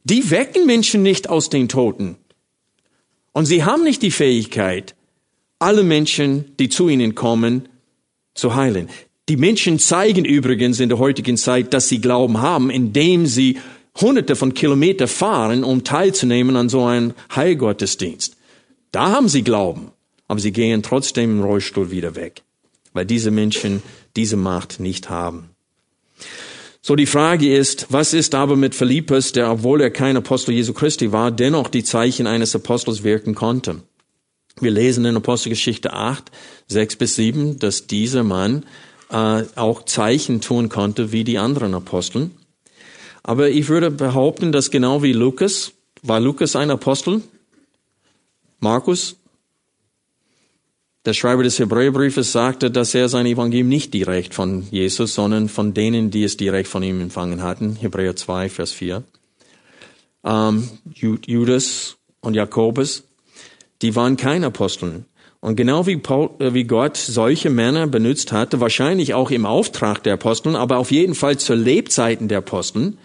[0.02, 2.16] Die wecken Menschen nicht aus den Toten.
[3.32, 4.96] Und sie haben nicht die Fähigkeit,
[5.60, 7.68] alle Menschen, die zu ihnen kommen,
[8.34, 8.88] zu heilen.
[9.28, 13.58] Die Menschen zeigen übrigens in der heutigen Zeit, dass sie Glauben haben, indem sie
[14.00, 18.37] hunderte von Kilometern fahren, um teilzunehmen an so einem Heilgottesdienst.
[18.92, 19.92] Da haben sie Glauben,
[20.26, 22.42] aber sie gehen trotzdem im Rollstuhl wieder weg,
[22.92, 23.82] weil diese Menschen
[24.16, 25.50] diese Macht nicht haben.
[26.80, 30.72] So die Frage ist, was ist aber mit Philippus, der, obwohl er kein Apostel Jesu
[30.72, 33.82] Christi war, dennoch die Zeichen eines Apostels wirken konnte?
[34.60, 36.30] Wir lesen in Apostelgeschichte 8,
[36.68, 38.64] 6 bis 7, dass dieser Mann
[39.10, 42.32] äh, auch Zeichen tun konnte wie die anderen Aposteln.
[43.22, 45.72] Aber ich würde behaupten, dass genau wie Lukas,
[46.02, 47.22] war Lukas ein Apostel?
[48.60, 49.16] Markus,
[51.04, 55.72] der Schreiber des Hebräerbriefes sagte, dass er sein Evangelium nicht direkt von Jesus, sondern von
[55.72, 57.76] denen, die es direkt von ihm empfangen hatten.
[57.76, 59.04] Hebräer 2, Vers 4.
[60.24, 63.04] Ähm, Judas und Jakobus,
[63.80, 65.06] die waren keine Aposteln.
[65.40, 70.02] Und genau wie, Paul, äh, wie Gott solche Männer benutzt hatte, wahrscheinlich auch im Auftrag
[70.02, 72.98] der Aposteln, aber auf jeden Fall zur Lebzeiten der Aposteln,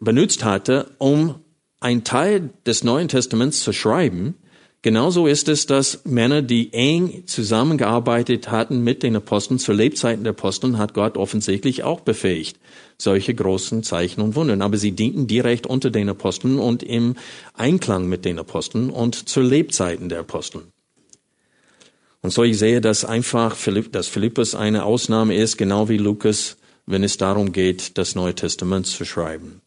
[0.00, 1.34] benutzt hatte, um
[1.80, 4.34] ein Teil des Neuen Testaments zu schreiben,
[4.84, 10.32] Genauso ist es, dass Männer, die eng zusammengearbeitet hatten mit den Aposteln zur Lebzeiten der
[10.32, 12.58] Aposteln, hat Gott offensichtlich auch befähigt,
[12.98, 14.62] solche großen Zeichen und Wunder.
[14.62, 17.14] Aber sie dienten direkt unter den Aposteln und im
[17.54, 20.64] Einklang mit den Aposteln und zur Lebzeiten der Aposteln.
[22.20, 23.56] Und so ich sehe, dass einfach,
[23.90, 28.86] dass Philippus eine Ausnahme ist, genau wie Lukas, wenn es darum geht, das Neue Testament
[28.86, 29.62] zu schreiben.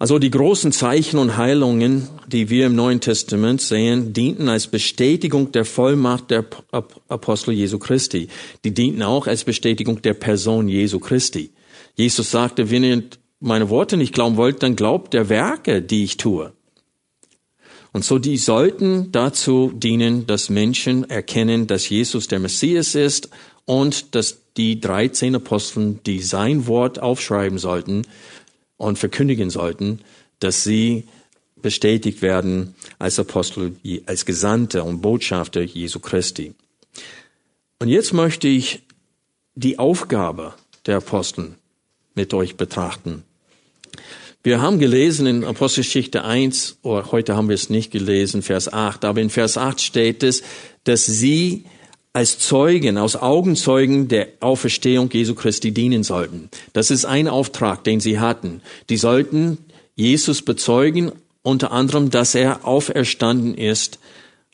[0.00, 5.52] Also die großen Zeichen und Heilungen, die wir im Neuen Testament sehen, dienten als Bestätigung
[5.52, 6.46] der Vollmacht der
[7.08, 8.28] Apostel Jesu Christi.
[8.64, 11.50] Die dienten auch als Bestätigung der Person Jesu Christi.
[11.96, 13.02] Jesus sagte, wenn ihr
[13.40, 16.54] meine Worte nicht glauben wollt, dann glaubt der Werke, die ich tue.
[17.92, 23.28] Und so die sollten dazu dienen, dass Menschen erkennen, dass Jesus der Messias ist
[23.66, 28.02] und dass die 13 Aposteln, die sein Wort aufschreiben sollten,
[28.80, 30.00] und verkündigen sollten,
[30.38, 31.04] dass sie
[31.60, 33.76] bestätigt werden als Apostel,
[34.06, 36.54] als Gesandte und Botschafter Jesu Christi.
[37.78, 38.82] Und jetzt möchte ich
[39.54, 40.54] die Aufgabe
[40.86, 41.56] der Apostel
[42.14, 43.22] mit euch betrachten.
[44.42, 49.04] Wir haben gelesen in Apostelgeschichte 1, oder heute haben wir es nicht gelesen, Vers 8,
[49.04, 50.42] aber in Vers 8 steht es,
[50.84, 51.66] dass sie
[52.12, 56.50] als Zeugen, aus Augenzeugen der Auferstehung Jesu Christi dienen sollten.
[56.72, 58.62] Das ist ein Auftrag, den sie hatten.
[58.88, 59.58] Die sollten
[59.94, 63.98] Jesus bezeugen, unter anderem, dass er auferstanden ist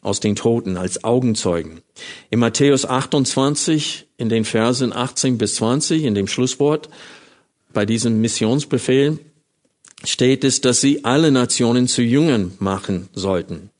[0.03, 1.81] aus den Toten als Augenzeugen.
[2.31, 6.89] In Matthäus 28, in den Versen 18 bis 20, in dem Schlusswort,
[7.73, 9.19] bei diesem Missionsbefehl,
[10.05, 13.71] steht es, dass sie alle Nationen zu Jüngern machen sollten.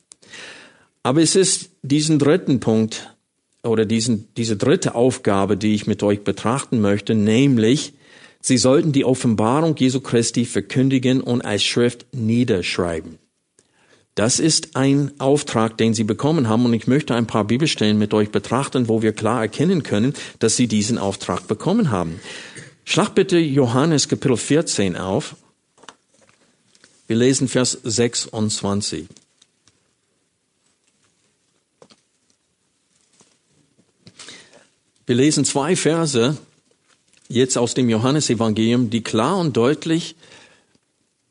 [1.03, 3.16] Aber es ist diesen dritten Punkt
[3.63, 7.93] oder diesen, diese dritte Aufgabe, die ich mit euch betrachten möchte, nämlich,
[8.41, 13.19] sie sollten die Offenbarung Jesu Christi verkündigen und als Schrift niederschreiben.
[14.17, 18.15] Das ist ein Auftrag, den Sie bekommen haben und ich möchte ein paar Bibelstellen mit
[18.15, 22.19] euch betrachten, wo wir klar erkennen können, dass Sie diesen Auftrag bekommen haben.
[22.83, 25.35] Schlag bitte Johannes Kapitel 14 auf.
[27.05, 29.07] Wir lesen Vers 26.
[35.07, 36.37] Wir lesen zwei Verse
[37.29, 40.15] jetzt aus dem Johannesevangelium, die klar und deutlich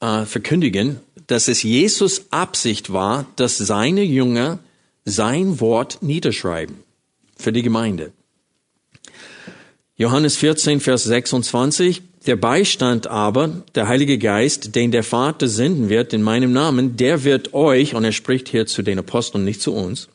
[0.01, 4.61] äh, verkündigen, dass es Jesus Absicht war, dass seine Jünger
[5.05, 6.77] sein Wort niederschreiben
[7.37, 8.13] für die Gemeinde.
[9.99, 12.01] Johannes 14, Vers 26.
[12.27, 17.25] Der Beistand aber, der Heilige Geist, den der Vater senden wird in meinem Namen, der
[17.25, 20.09] wird euch, und er spricht hier zu den Aposteln, nicht zu uns,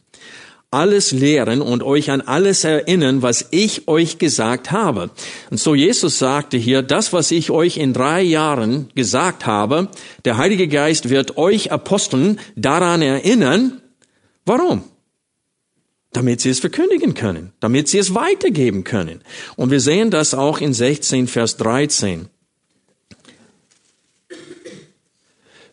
[0.71, 5.11] alles lehren und euch an alles erinnern, was ich euch gesagt habe.
[5.49, 9.89] Und so Jesus sagte hier, das, was ich euch in drei Jahren gesagt habe,
[10.23, 13.81] der Heilige Geist wird euch Aposteln daran erinnern.
[14.45, 14.83] Warum?
[16.13, 19.21] Damit sie es verkündigen können, damit sie es weitergeben können.
[19.57, 22.29] Und wir sehen das auch in 16, Vers 13.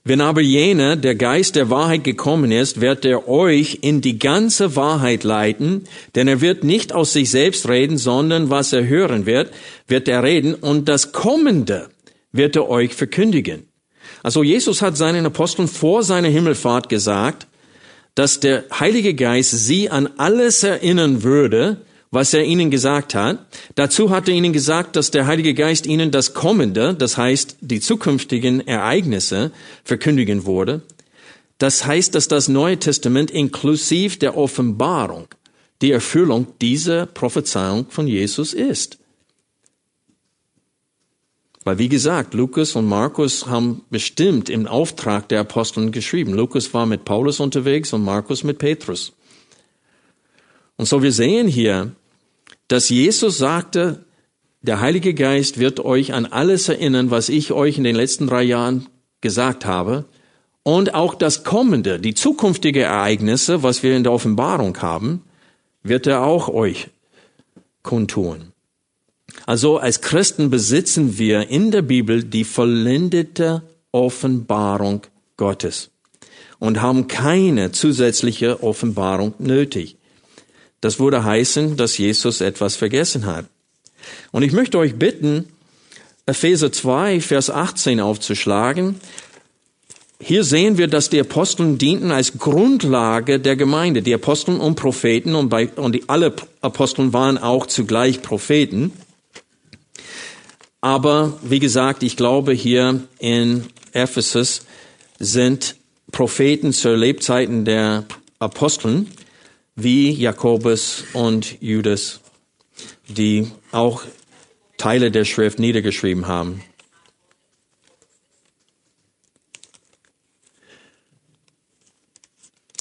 [0.08, 4.74] Wenn aber jener, der Geist der Wahrheit gekommen ist, wird er euch in die ganze
[4.74, 5.84] Wahrheit leiten,
[6.14, 9.50] denn er wird nicht aus sich selbst reden, sondern was er hören wird,
[9.86, 11.90] wird er reden und das Kommende
[12.32, 13.68] wird er euch verkündigen.
[14.22, 17.46] Also Jesus hat seinen Aposteln vor seiner Himmelfahrt gesagt,
[18.14, 23.46] dass der Heilige Geist sie an alles erinnern würde, was er ihnen gesagt hat.
[23.74, 27.80] Dazu hat er ihnen gesagt, dass der Heilige Geist ihnen das Kommende, das heißt die
[27.80, 29.52] zukünftigen Ereignisse,
[29.84, 30.82] verkündigen wurde.
[31.58, 35.28] Das heißt, dass das Neue Testament inklusiv der Offenbarung
[35.82, 38.98] die Erfüllung dieser Prophezeiung von Jesus ist.
[41.64, 46.32] Weil, wie gesagt, Lukas und Markus haben bestimmt im Auftrag der Aposteln geschrieben.
[46.32, 49.12] Lukas war mit Paulus unterwegs und Markus mit Petrus.
[50.78, 51.92] Und so wir sehen hier,
[52.68, 54.06] dass Jesus sagte,
[54.62, 58.42] der Heilige Geist wird euch an alles erinnern, was ich euch in den letzten drei
[58.42, 58.86] Jahren
[59.20, 60.06] gesagt habe.
[60.62, 65.22] Und auch das kommende, die zukünftige Ereignisse, was wir in der Offenbarung haben,
[65.82, 66.88] wird er auch euch
[67.82, 68.52] kundtun.
[69.46, 73.62] Also als Christen besitzen wir in der Bibel die vollendete
[73.92, 75.02] Offenbarung
[75.36, 75.90] Gottes
[76.58, 79.97] und haben keine zusätzliche Offenbarung nötig.
[80.80, 83.46] Das würde heißen, dass Jesus etwas vergessen hat.
[84.30, 85.48] Und ich möchte euch bitten,
[86.26, 89.00] Epheser 2, Vers 18 aufzuschlagen.
[90.20, 94.02] Hier sehen wir, dass die Aposteln dienten als Grundlage der Gemeinde.
[94.02, 98.92] Die Aposteln und Propheten und, bei, und die, alle Aposteln waren auch zugleich Propheten.
[100.80, 104.66] Aber wie gesagt, ich glaube hier in Ephesus
[105.18, 105.76] sind
[106.12, 108.04] Propheten zur Lebzeiten der
[108.38, 109.10] Aposteln
[109.80, 112.20] wie Jakobus und Judas,
[113.06, 114.02] die auch
[114.76, 116.62] Teile der Schrift niedergeschrieben haben.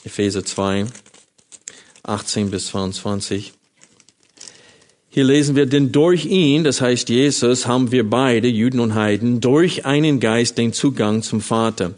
[0.04, 0.88] Epheser 2,
[2.02, 3.54] 18 bis 22.
[5.10, 9.40] Hier lesen wir, denn durch ihn, das heißt Jesus, haben wir beide, Juden und Heiden,
[9.40, 11.94] durch einen Geist den Zugang zum Vater.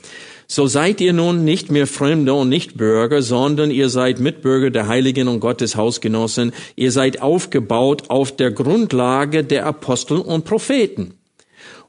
[0.52, 4.88] So seid ihr nun nicht mehr Fremde und nicht Bürger, sondern ihr seid Mitbürger der
[4.88, 6.54] Heiligen und Gottes Hausgenossen.
[6.76, 11.14] Ihr seid aufgebaut auf der Grundlage der Apostel und Propheten.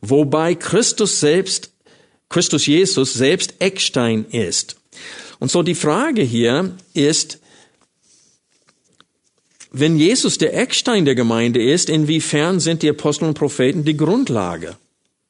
[0.03, 1.73] Wobei Christus selbst,
[2.29, 4.77] Christus Jesus selbst Eckstein ist.
[5.39, 7.39] Und so die Frage hier ist,
[9.73, 14.77] wenn Jesus der Eckstein der Gemeinde ist, inwiefern sind die Apostel und Propheten die Grundlage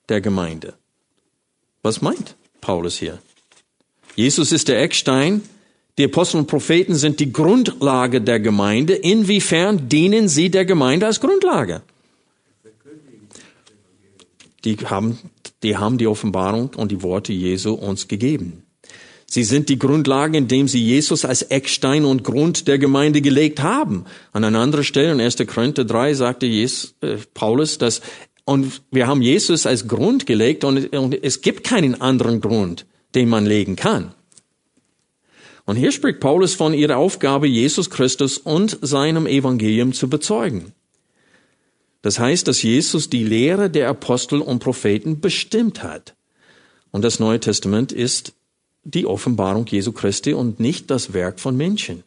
[0.08, 0.74] der Gemeinde?
[1.82, 3.18] Was meint Paulus hier.
[4.16, 5.42] Jesus ist der Eckstein.
[5.98, 8.94] Die Apostel und Propheten sind die Grundlage der Gemeinde.
[8.94, 11.82] Inwiefern dienen sie der Gemeinde als Grundlage?
[14.64, 15.18] Die haben,
[15.62, 18.62] die haben die Offenbarung und die Worte Jesu uns gegeben.
[19.32, 24.04] Sie sind die Grundlage, indem sie Jesus als Eckstein und Grund der Gemeinde gelegt haben.
[24.32, 25.36] An einer anderen Stelle, in 1.
[25.46, 28.00] Korinther 3, sagte Jesus, äh, Paulus, dass
[28.50, 32.84] und wir haben Jesus als Grund gelegt und, und es gibt keinen anderen Grund,
[33.14, 34.12] den man legen kann.
[35.66, 40.72] Und hier spricht Paulus von ihrer Aufgabe, Jesus Christus und seinem Evangelium zu bezeugen.
[42.02, 46.16] Das heißt, dass Jesus die Lehre der Apostel und Propheten bestimmt hat.
[46.90, 48.32] Und das Neue Testament ist
[48.82, 52.02] die Offenbarung Jesu Christi und nicht das Werk von Menschen.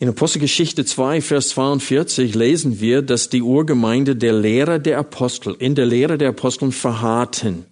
[0.00, 5.74] In Apostelgeschichte 2, Vers 42 lesen wir, dass die Urgemeinde der Lehre der Apostel, in
[5.74, 7.64] der Lehre der Apostel verharrten.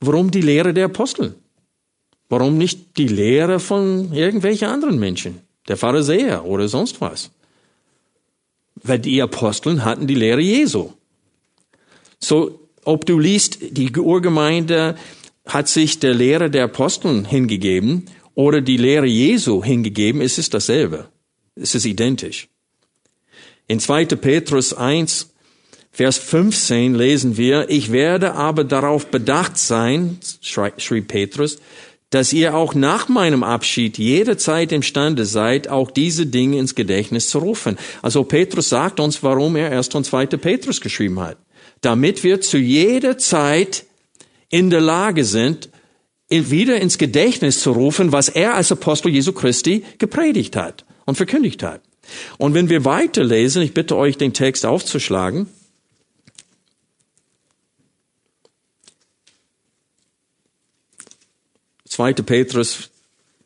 [0.00, 1.34] Warum die Lehre der Apostel?
[2.28, 5.40] Warum nicht die Lehre von irgendwelchen anderen Menschen?
[5.68, 7.30] Der Pharisäer oder sonst was?
[8.82, 10.90] Weil die Aposteln hatten die Lehre Jesu.
[12.18, 14.96] So, ob du liest, die Urgemeinde
[15.46, 18.04] hat sich der Lehre der Aposteln hingegeben
[18.34, 21.08] oder die Lehre Jesu hingegeben, es ist dasselbe.
[21.54, 22.48] Es ist identisch.
[23.66, 24.06] In 2.
[24.06, 25.28] Petrus 1,
[25.90, 31.58] Vers 15 lesen wir, ich werde aber darauf bedacht sein, schrieb Petrus,
[32.08, 37.38] dass ihr auch nach meinem Abschied jederzeit imstande seid, auch diese Dinge ins Gedächtnis zu
[37.38, 37.76] rufen.
[38.00, 40.26] Also Petrus sagt uns, warum er erst und 2.
[40.26, 41.36] Petrus geschrieben hat.
[41.82, 43.84] Damit wir zu jeder Zeit
[44.48, 45.68] in der Lage sind,
[46.28, 51.62] wieder ins Gedächtnis zu rufen, was er als Apostel Jesu Christi gepredigt hat und verkündigt
[51.62, 51.80] hat.
[52.38, 55.46] Und wenn wir weiterlesen, ich bitte euch, den Text aufzuschlagen.
[61.84, 62.90] Zweite Petrus,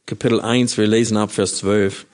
[0.06, 2.06] Kapitel 1, wir lesen ab Vers 12.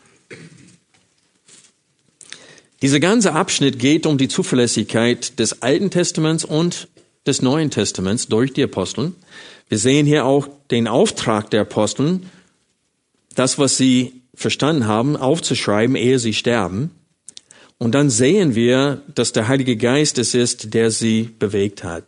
[2.80, 6.88] Dieser ganze Abschnitt geht um die Zuverlässigkeit des Alten Testaments und
[7.26, 9.14] des Neuen Testaments durch die Aposteln.
[9.68, 12.28] Wir sehen hier auch den Auftrag der Aposteln,
[13.34, 16.90] das, was sie verstanden haben, aufzuschreiben, ehe sie sterben.
[17.78, 22.04] Und dann sehen wir, dass der Heilige Geist es ist, der sie bewegt hat.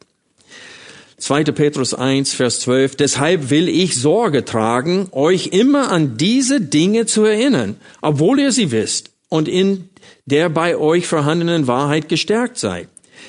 [1.18, 1.44] 2.
[1.44, 2.96] Petrus 1, Vers 12.
[2.96, 8.70] Deshalb will ich Sorge tragen, euch immer an diese Dinge zu erinnern, obwohl ihr sie
[8.72, 9.88] wisst und in
[10.26, 12.88] der bei euch vorhandenen Wahrheit gestärkt seid.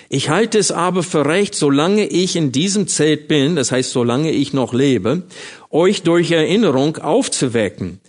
[0.10, 4.32] Ich halte es aber für recht, solange ich in diesem Zelt bin, das heißt, solange
[4.32, 5.24] ich noch lebe,
[5.72, 8.00] euch durch Erinnerung aufzuwecken,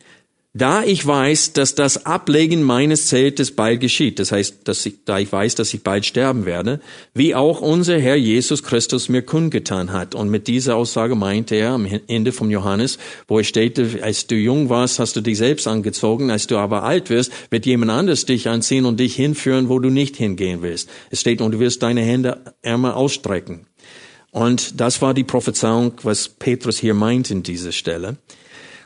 [0.56, 5.18] da ich weiß, dass das Ablegen meines Zeltes bald geschieht, das heißt, dass ich, da
[5.18, 6.80] ich weiß, dass ich bald sterben werde,
[7.12, 10.14] wie auch unser Herr Jesus Christus mir kundgetan hat.
[10.14, 12.98] Und mit dieser Aussage meinte er am Ende vom Johannes,
[13.28, 16.84] wo es steht, als du jung warst, hast du dich selbst angezogen, als du aber
[16.84, 20.88] alt wirst, wird jemand anderes dich anziehen und dich hinführen, wo du nicht hingehen willst.
[21.10, 23.66] Es steht, und du wirst deine Hände ärmer ausstrecken.
[24.30, 28.16] Und das war die Prophezeiung, was Petrus hier meint in dieser Stelle.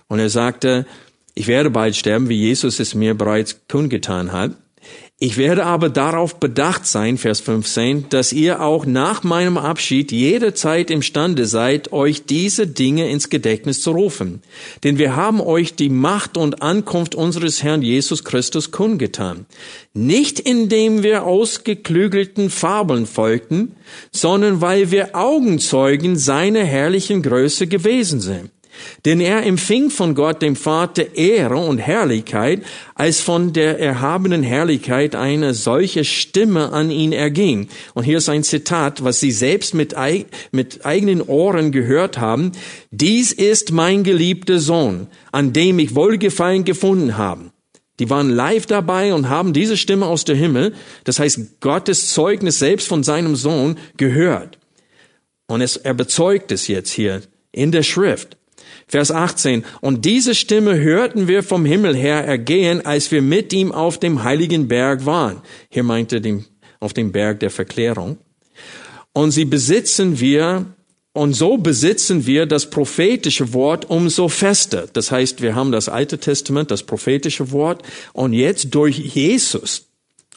[0.09, 0.87] Und er sagte,
[1.41, 4.53] ich werde bald sterben, wie Jesus es mir bereits kundgetan hat.
[5.18, 10.91] Ich werde aber darauf bedacht sein, Vers 15, dass ihr auch nach meinem Abschied jederzeit
[10.91, 14.43] imstande seid, euch diese Dinge ins Gedächtnis zu rufen.
[14.84, 19.47] Denn wir haben euch die Macht und Ankunft unseres Herrn Jesus Christus kundgetan.
[19.95, 23.76] Nicht indem wir ausgeklügelten Fabeln folgten,
[24.12, 28.51] sondern weil wir Augenzeugen seiner herrlichen Größe gewesen sind.
[29.05, 32.62] Denn er empfing von Gott dem Vater Ehre und Herrlichkeit,
[32.95, 37.68] als von der erhabenen Herrlichkeit eine solche Stimme an ihn erging.
[37.95, 39.95] Und hier ist ein Zitat, was sie selbst mit,
[40.53, 42.53] mit eigenen Ohren gehört haben.
[42.91, 47.51] Dies ist mein geliebter Sohn, an dem ich Wohlgefallen gefunden habe.
[48.01, 52.59] Die waren live dabei und haben diese Stimme aus der Himmel, das heißt Gottes Zeugnis
[52.59, 54.59] selbst von seinem Sohn, gehört.
[55.47, 57.21] Und es, er bezeugt es jetzt hier
[57.53, 58.39] in der Schrift.
[58.91, 59.64] Vers 18.
[59.80, 64.24] Und diese Stimme hörten wir vom Himmel her ergehen, als wir mit ihm auf dem
[64.24, 65.43] heiligen Berg waren.
[65.68, 66.45] Hier meinte dem,
[66.80, 68.18] auf dem Berg der Verklärung.
[69.12, 70.66] Und sie besitzen wir,
[71.12, 74.88] und so besitzen wir das prophetische Wort umso fester.
[74.93, 77.82] Das heißt, wir haben das Alte Testament, das prophetische Wort,
[78.12, 79.89] und jetzt durch Jesus,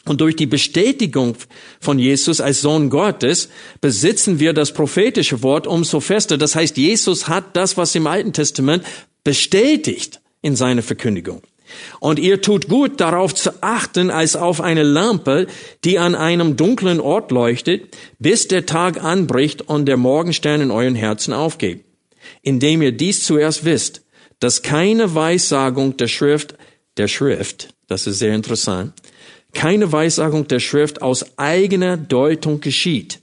[0.06, 1.36] und durch die Bestätigung
[1.80, 3.48] von Jesus als Sohn Gottes
[3.80, 6.36] besitzen wir das prophetische Wort umso fester.
[6.36, 8.84] Das heißt, Jesus hat das, was im Alten Testament
[9.22, 11.42] bestätigt in seiner Verkündigung.
[12.00, 15.46] Und ihr tut gut darauf zu achten, als auf eine Lampe,
[15.84, 20.94] die an einem dunklen Ort leuchtet, bis der Tag anbricht und der Morgenstern in euren
[20.94, 21.84] Herzen aufgeht.
[22.42, 24.02] Indem ihr dies zuerst wisst,
[24.38, 26.54] dass keine Weissagung der Schrift,
[26.98, 28.92] der Schrift, das ist sehr interessant,
[29.54, 33.20] keine Weissagung der Schrift aus eigener Deutung geschieht.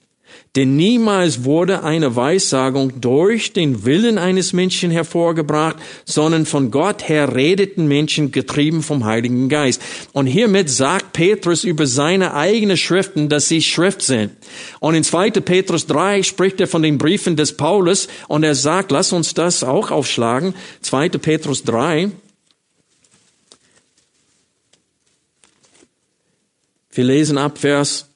[0.57, 7.33] Denn niemals wurde eine Weissagung durch den Willen eines Menschen hervorgebracht, sondern von Gott her
[7.33, 9.81] redeten Menschen getrieben vom Heiligen Geist.
[10.11, 14.31] Und hiermit sagt Petrus über seine eigenen Schriften, dass sie Schrift sind.
[14.81, 15.31] Und in 2.
[15.31, 19.63] Petrus 3 spricht er von den Briefen des Paulus und er sagt, lass uns das
[19.63, 20.53] auch aufschlagen.
[20.81, 21.09] 2.
[21.09, 22.11] Petrus 3.
[26.93, 28.09] Wir lesen ab Vers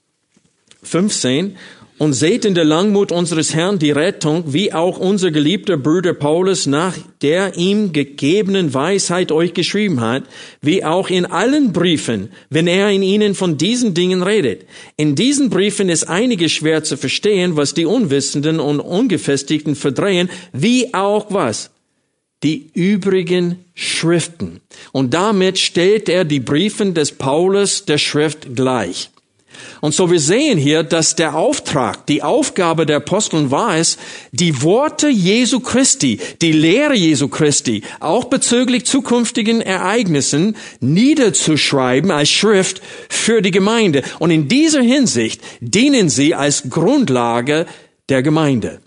[0.84, 1.56] 15
[1.98, 6.66] und seht in der Langmut unseres Herrn die Rettung, wie auch unser geliebter Bruder Paulus
[6.66, 10.24] nach der ihm gegebenen Weisheit euch geschrieben hat,
[10.62, 14.66] wie auch in allen Briefen, wenn er in ihnen von diesen Dingen redet.
[14.98, 20.94] In diesen Briefen ist einiges schwer zu verstehen, was die Unwissenden und Ungefestigten verdrehen, wie
[20.94, 21.72] auch was?
[22.44, 24.62] Die übrigen Schriften.
[24.92, 29.10] Und damit stellt er die Briefen des Paulus der Schrift gleich.
[29.82, 33.98] Und so wir sehen hier, dass der Auftrag, die Aufgabe der Aposteln war es,
[34.32, 42.82] die Worte Jesu Christi, die Lehre Jesu Christi, auch bezüglich zukünftigen Ereignissen niederzuschreiben als Schrift
[43.10, 44.04] für die Gemeinde.
[44.20, 47.66] Und in dieser Hinsicht dienen sie als Grundlage
[48.10, 48.82] der Gemeinde,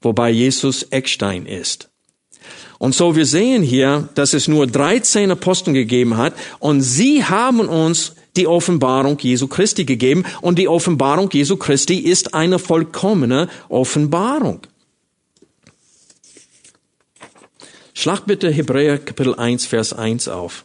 [0.00, 1.89] wobei Jesus Eckstein ist.
[2.80, 7.68] Und so wir sehen hier, dass es nur 13 Aposteln gegeben hat und sie haben
[7.68, 14.60] uns die Offenbarung Jesu Christi gegeben und die Offenbarung Jesu Christi ist eine vollkommene Offenbarung.
[17.92, 20.64] Schlag bitte Hebräer Kapitel 1, Vers 1 auf.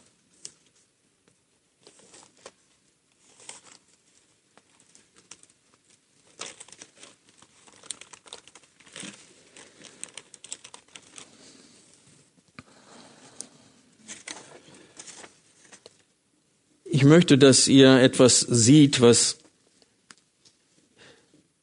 [16.96, 19.36] Ich möchte, dass ihr etwas sieht, was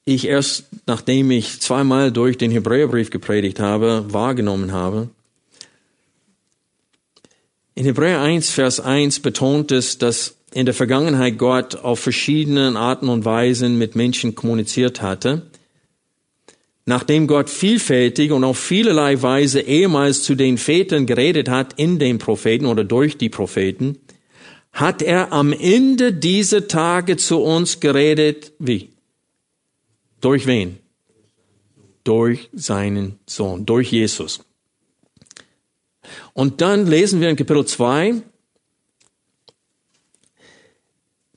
[0.06, 5.10] ich erst, nachdem ich zweimal durch den Hebräerbrief gepredigt habe, wahrgenommen habe.
[7.74, 13.10] In Hebräer 1, Vers 1 betont es, dass in der Vergangenheit Gott auf verschiedene Arten
[13.10, 15.48] und Weisen mit Menschen kommuniziert hatte.
[16.86, 22.20] Nachdem Gott vielfältig und auf vielerlei Weise ehemals zu den Vätern geredet hat in den
[22.20, 23.98] Propheten oder durch die Propheten,
[24.74, 28.90] hat er am Ende dieser Tage zu uns geredet, wie?
[30.20, 30.80] Durch wen?
[32.04, 34.42] Durch seinen Sohn, durch Jesus.
[36.34, 38.24] Und dann lesen wir in Kapitel 2,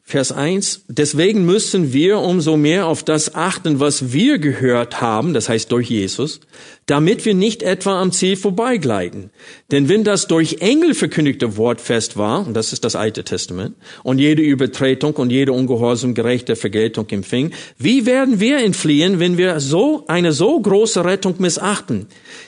[0.09, 5.49] Vers 1, deswegen müssen wir umso mehr auf das achten, was wir gehört haben, das
[5.49, 6.41] heißt durch Jesus,
[6.87, 9.30] damit wir nicht etwa am Ziel vorbeigleiten.
[9.72, 13.74] Denn wenn das durch Engel verkündigte Wort fest war, und das ist das Alte Testament,
[14.05, 19.59] und jede Übertretung und jede Ungehorsam gerechte Vergeltung empfing, wie werden wir entfliehen, wenn wir
[19.59, 22.07] so eine so große Rettung missachten?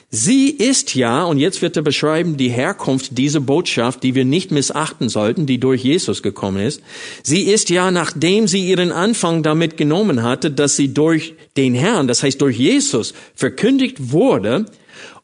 [0.09, 4.51] Sie ist ja, und jetzt wird er beschreiben, die Herkunft dieser Botschaft, die wir nicht
[4.51, 6.81] missachten sollten, die durch Jesus gekommen ist.
[7.21, 12.07] Sie ist ja, nachdem sie ihren Anfang damit genommen hatte, dass sie durch den Herrn,
[12.07, 14.28] das heißt durch Jesus, verkündigt wurde,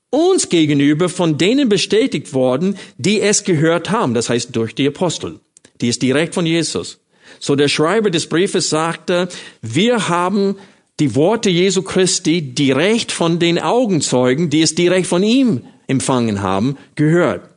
[0.09, 5.39] uns gegenüber von denen bestätigt worden, die es gehört haben, das heißt durch die Apostel.
[5.81, 6.99] Die ist direkt von Jesus.
[7.39, 9.27] So der Schreiber des Briefes sagte,
[9.61, 10.55] wir haben
[10.99, 16.77] die Worte Jesu Christi direkt von den Augenzeugen, die es direkt von ihm empfangen haben,
[16.95, 17.54] gehört.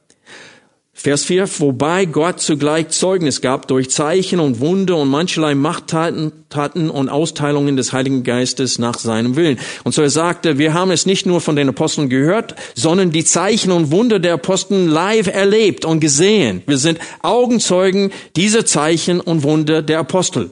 [1.01, 6.90] Vers 4, wobei Gott zugleich Zeugnis gab durch Zeichen und Wunder und mancherlei Machttaten Taten
[6.90, 9.61] und Austeilungen des Heiligen Geistes nach seinem Willen.
[9.84, 13.24] Und so er sagte, wir haben es nicht nur von den Aposteln gehört, sondern die
[13.24, 16.64] Zeichen und Wunder der Aposteln live erlebt und gesehen.
[16.66, 20.51] Wir sind Augenzeugen dieser Zeichen und Wunder der Apostel.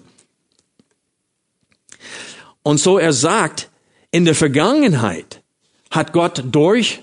[2.63, 3.69] Und so er sagt,
[4.13, 5.43] in der Vergangenheit
[5.91, 7.03] hat Gott durch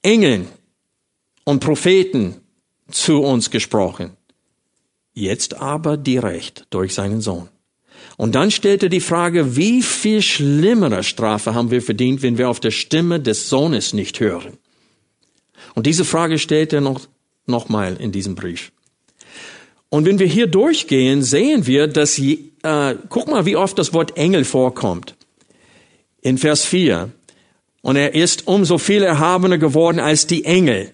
[0.00, 0.48] Engeln
[1.44, 2.40] und Propheten
[2.90, 4.16] zu uns gesprochen.
[5.14, 7.48] Jetzt aber direkt durch seinen Sohn.
[8.16, 12.48] Und dann stellt er die Frage, wie viel schlimmere Strafe haben wir verdient, wenn wir
[12.48, 14.58] auf der Stimme des Sohnes nicht hören?
[15.74, 17.02] Und diese Frage stellt er noch,
[17.46, 18.72] noch mal in diesem Brief.
[19.88, 24.16] Und wenn wir hier durchgehen, sehen wir, dass, äh, guck mal, wie oft das Wort
[24.16, 25.16] Engel vorkommt.
[26.20, 27.10] In Vers 4.
[27.80, 30.92] Und er ist umso viel erhabener geworden als die Engel.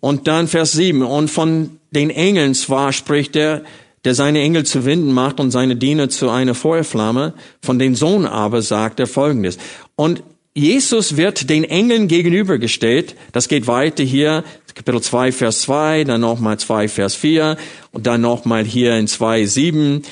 [0.00, 1.02] Und dann Vers 7.
[1.02, 3.62] Und von den Engeln zwar spricht er,
[4.04, 7.34] der seine Engel zu Winden macht und seine Diener zu einer Feuerflamme.
[7.62, 9.58] Von den Sohn aber sagt er Folgendes.
[9.96, 10.22] Und
[10.54, 13.14] Jesus wird den Engeln gegenübergestellt.
[13.32, 14.44] Das geht weiter hier,
[14.74, 17.56] Kapitel 2, Vers 2, dann nochmal 2, Vers 4
[17.92, 20.02] und dann nochmal hier in 2, 7,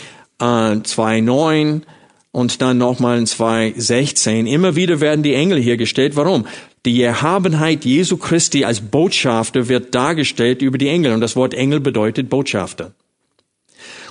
[0.41, 1.83] äh, 2, 9
[2.33, 4.47] und dann nochmal in 2.16.
[4.47, 6.17] Immer wieder werden die Engel hier gestellt.
[6.17, 6.47] Warum?
[6.87, 11.13] Die Erhabenheit Jesu Christi als Botschafter wird dargestellt über die Engel.
[11.13, 12.93] Und das Wort Engel bedeutet Botschafter.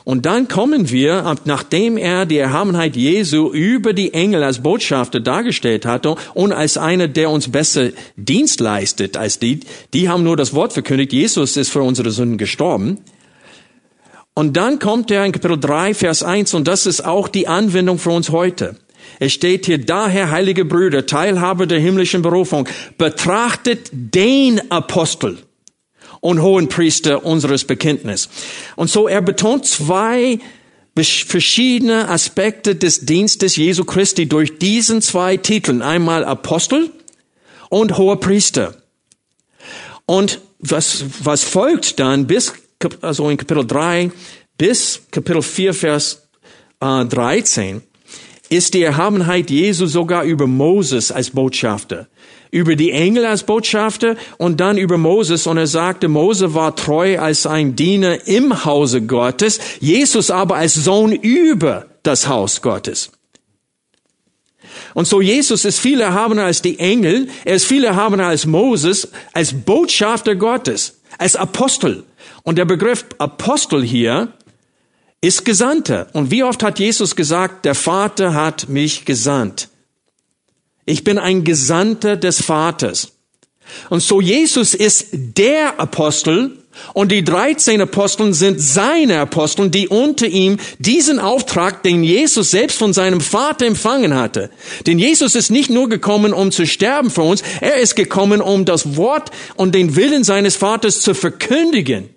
[0.03, 5.86] Und dann kommen wir, nachdem er die Erhabenheit Jesu über die Engel als Botschafter dargestellt
[5.86, 9.61] hatte und als einer, der uns besser Dienst leistet als die,
[9.93, 12.99] die haben nur das Wort verkündigt, Jesus ist für unsere Sünden gestorben.
[14.36, 17.97] Und dann kommt er in Kapitel 3, Vers 1 und das ist auch die Anwendung
[17.97, 18.76] für uns heute.
[19.20, 25.38] Es steht hier, daher, heilige Brüder, Teilhaber der himmlischen Berufung, betrachtet den Apostel
[26.20, 28.30] und hohen Priester unseres Bekenntnis.
[28.76, 30.39] Und so er betont zwei
[30.97, 35.82] verschiedene Aspekte des Dienstes Jesu Christi durch diesen zwei Titeln.
[35.82, 36.89] Einmal Apostel
[37.70, 38.76] und hoher Priester.
[40.06, 42.53] Und was, was folgt dann bis
[43.01, 44.12] also in Kapitel 3
[44.58, 46.28] bis Kapitel 4, Vers
[46.80, 47.82] äh, 13,
[48.49, 52.07] ist die Erhabenheit Jesu sogar über Moses als Botschafter,
[52.51, 55.47] über die Engel als Botschafter und dann über Moses.
[55.47, 60.75] Und er sagte, Mose war treu als ein Diener im Hause Gottes, Jesus aber als
[60.75, 63.11] Sohn über das Haus Gottes.
[64.93, 69.09] Und so Jesus ist viel erhabener als die Engel, er ist viel erhabener als Moses,
[69.33, 72.03] als Botschafter Gottes, als Apostel.
[72.43, 74.33] Und der Begriff Apostel hier
[75.26, 76.07] ist Gesandter.
[76.13, 79.69] Und wie oft hat Jesus gesagt, der Vater hat mich gesandt?
[80.86, 83.13] Ich bin ein Gesandter des Vaters.
[83.89, 86.59] Und so Jesus ist der Apostel
[86.93, 92.78] und die 13 Aposteln sind seine Aposteln, die unter ihm diesen Auftrag, den Jesus selbst
[92.78, 94.49] von seinem Vater empfangen hatte.
[94.86, 98.65] Denn Jesus ist nicht nur gekommen, um zu sterben für uns, er ist gekommen, um
[98.65, 102.09] das Wort und den Willen seines Vaters zu verkündigen.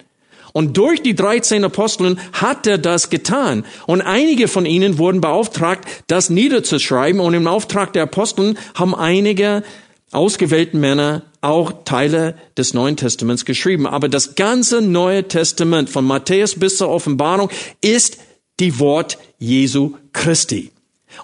[0.52, 3.64] Und durch die 13 Aposteln hat er das getan.
[3.86, 7.20] Und einige von ihnen wurden beauftragt, das niederzuschreiben.
[7.20, 9.62] Und im Auftrag der Aposteln haben einige
[10.10, 13.86] ausgewählten Männer auch Teile des Neuen Testaments geschrieben.
[13.86, 18.18] Aber das ganze Neue Testament von Matthäus bis zur Offenbarung ist
[18.60, 20.72] die Wort Jesu Christi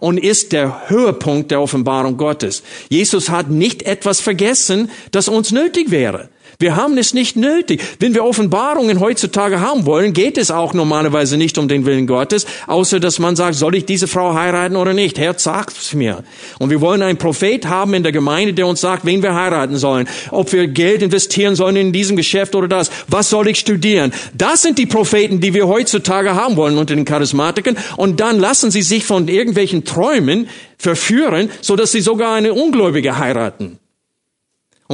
[0.01, 2.63] und ist der Höhepunkt der Offenbarung Gottes.
[2.89, 6.29] Jesus hat nicht etwas vergessen, das uns nötig wäre.
[6.59, 7.83] Wir haben es nicht nötig.
[7.99, 12.47] Wenn wir Offenbarungen heutzutage haben wollen, geht es auch normalerweise nicht um den Willen Gottes,
[12.67, 15.19] außer dass man sagt, soll ich diese Frau heiraten oder nicht?
[15.19, 16.23] Herr, sag's mir.
[16.59, 19.77] Und wir wollen einen Prophet haben in der Gemeinde, der uns sagt, wen wir heiraten
[19.77, 22.91] sollen, ob wir Geld investieren sollen in diesem Geschäft oder das.
[23.09, 24.13] Was soll ich studieren?
[24.35, 27.77] Das sind die Propheten, die wir heutzutage haben wollen unter den Charismatikern.
[27.97, 30.49] Und dann lassen sie sich von irgendwelchen Träumen
[30.79, 33.79] verführen, so dass sie sogar eine Ungläubige heiraten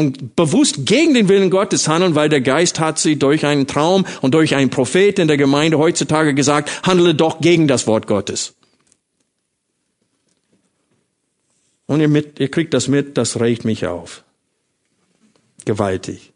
[0.01, 4.07] und bewusst gegen den Willen Gottes handeln, weil der Geist hat sie durch einen Traum
[4.23, 8.55] und durch einen Prophet in der Gemeinde heutzutage gesagt, handle doch gegen das Wort Gottes.
[11.85, 14.25] Und ihr, mit, ihr kriegt das mit, das regt mich auf.
[15.67, 16.33] Gewaltig.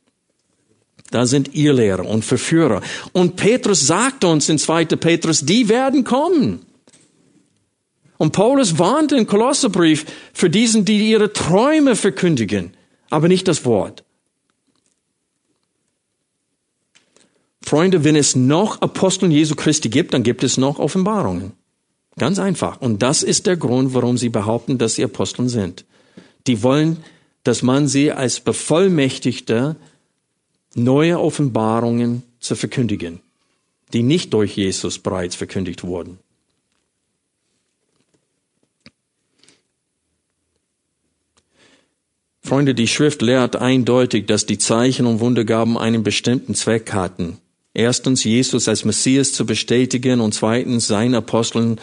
[1.10, 2.82] Da sind ihr Lehrer und Verführer.
[3.12, 4.84] Und Petrus sagt uns in 2.
[4.84, 6.66] Petrus, die werden kommen.
[8.18, 10.04] Und Paulus warnt im Kolosserbrief
[10.34, 12.74] für diesen, die ihre Träume verkündigen
[13.14, 14.02] aber nicht das Wort.
[17.62, 21.52] Freunde, wenn es noch Aposteln Jesu Christi gibt, dann gibt es noch Offenbarungen.
[22.18, 22.80] Ganz einfach.
[22.80, 25.84] Und das ist der Grund, warum sie behaupten, dass sie Aposteln sind.
[26.46, 26.98] Die wollen,
[27.44, 29.76] dass man sie als Bevollmächtigte
[30.74, 33.20] neue Offenbarungen zu verkündigen,
[33.92, 36.18] die nicht durch Jesus bereits verkündigt wurden.
[42.46, 47.38] Freunde, die Schrift lehrt eindeutig, dass die Zeichen und Wundergaben einen bestimmten Zweck hatten.
[47.72, 51.80] Erstens, Jesus als Messias zu bestätigen und zweitens, seine Aposteln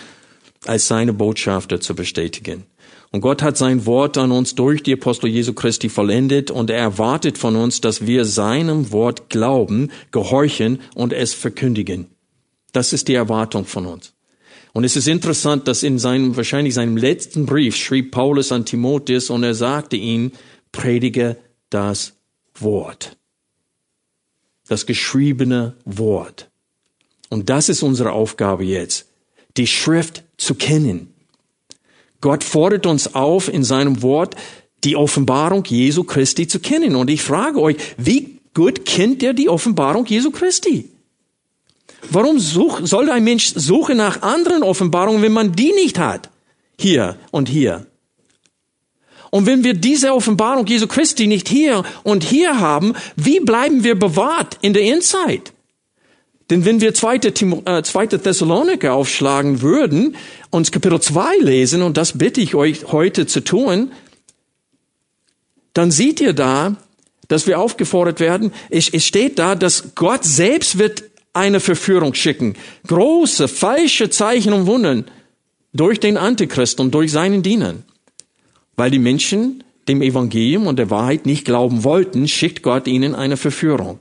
[0.66, 2.66] als seine Botschafter zu bestätigen.
[3.12, 6.78] Und Gott hat sein Wort an uns durch die Apostel Jesu Christi vollendet und er
[6.78, 12.06] erwartet von uns, dass wir seinem Wort glauben, gehorchen und es verkündigen.
[12.72, 14.14] Das ist die Erwartung von uns.
[14.74, 19.30] Und es ist interessant, dass in seinem, wahrscheinlich seinem letzten Brief schrieb Paulus an Timotheus
[19.30, 20.32] und er sagte ihm,
[20.72, 21.38] predige
[21.70, 22.14] das
[22.56, 23.18] Wort.
[24.68, 26.50] Das geschriebene Wort.
[27.30, 29.08] Und das ist unsere Aufgabe jetzt,
[29.58, 31.14] die Schrift zu kennen.
[32.20, 34.36] Gott fordert uns auf, in seinem Wort
[34.84, 36.96] die Offenbarung Jesu Christi zu kennen.
[36.96, 40.90] Und ich frage euch, wie gut kennt ihr die Offenbarung Jesu Christi?
[42.10, 46.30] Warum such, soll ein Mensch suchen nach anderen Offenbarungen, wenn man die nicht hat?
[46.80, 47.88] Hier und hier.
[49.32, 53.98] Und wenn wir diese Offenbarung Jesu Christi nicht hier und hier haben, wie bleiben wir
[53.98, 55.54] bewahrt in der Endzeit?
[56.52, 60.18] Denn wenn wir zweite, äh, Thessaloniker aufschlagen würden,
[60.50, 63.94] uns Kapitel 2 lesen, und das bitte ich euch heute zu tun,
[65.74, 66.76] dann seht ihr da,
[67.30, 72.56] dass wir aufgefordert werden, es steht da, dass Gott selbst wird eine Verführung schicken.
[72.86, 75.06] Große, falsche Zeichen und Wunden
[75.72, 77.86] durch den Antichrist und durch seinen Dienern.
[78.82, 83.38] Weil die Menschen dem Evangelium und der Wahrheit nicht glauben wollten, schickt Gott ihnen eine
[83.38, 84.00] Verführung.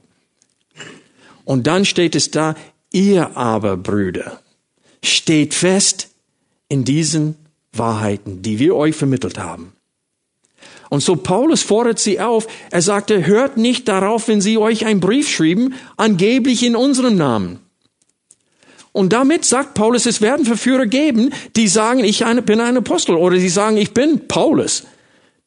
[1.45, 2.55] Und dann steht es da,
[2.91, 4.41] ihr aber, Brüder,
[5.05, 6.09] steht fest
[6.71, 7.37] in diesen
[7.75, 9.75] Wahrheiten, die wir euch vermittelt haben.
[10.89, 15.01] Und so Paulus fordert sie auf, er sagte, hört nicht darauf, wenn sie euch einen
[15.01, 17.59] Brief schrieben, angeblich in unserem Namen.
[18.93, 23.37] Und damit sagt Paulus, es werden Verführer geben, die sagen, ich bin ein Apostel oder
[23.37, 24.85] die sagen, ich bin Paulus.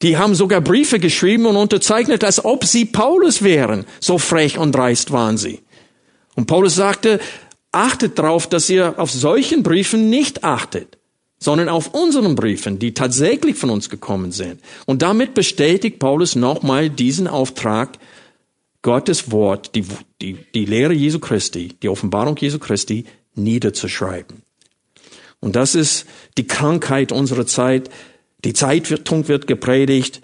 [0.02, 3.84] Die haben sogar Briefe geschrieben und unterzeichnet, als ob sie Paulus wären.
[4.00, 5.60] So frech und dreist waren sie.
[6.34, 7.20] Und Paulus sagte,
[7.70, 10.98] achtet darauf, dass ihr auf solchen Briefen nicht achtet,
[11.38, 14.60] sondern auf unseren Briefen, die tatsächlich von uns gekommen sind.
[14.86, 17.98] Und damit bestätigt Paulus nochmal diesen Auftrag,
[18.82, 19.84] Gottes Wort, die,
[20.20, 24.42] die, die Lehre Jesu Christi, die Offenbarung Jesu Christi niederzuschreiben.
[25.40, 26.06] Und das ist
[26.38, 27.90] die Krankheit unserer Zeit.
[28.44, 30.22] Die Zeitung wird gepredigt,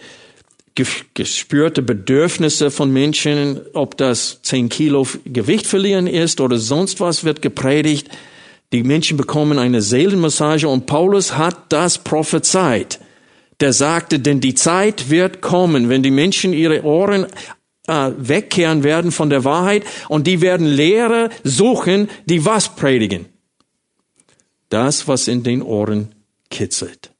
[1.15, 7.43] gespürte Bedürfnisse von Menschen, ob das 10 Kilo Gewicht verlieren ist oder sonst was, wird
[7.43, 8.09] gepredigt.
[8.73, 13.01] Die Menschen bekommen eine Seelenmassage und Paulus hat das prophezeit.
[13.59, 17.27] Der sagte, denn die Zeit wird kommen, wenn die Menschen ihre Ohren
[17.87, 23.27] äh, wegkehren werden von der Wahrheit und die werden Lehrer suchen, die was predigen?
[24.69, 26.15] Das, was in den Ohren
[26.51, 27.11] kitzelt.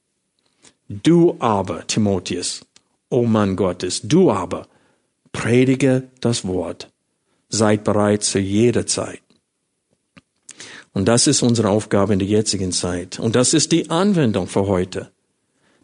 [0.89, 2.63] Du aber, Timotheus,
[3.11, 4.67] O Mann Gottes, du aber,
[5.33, 6.91] predige das Wort.
[7.49, 9.21] Seid bereit zu jeder Zeit.
[10.93, 13.19] Und das ist unsere Aufgabe in der jetzigen Zeit.
[13.19, 15.11] Und das ist die Anwendung für heute.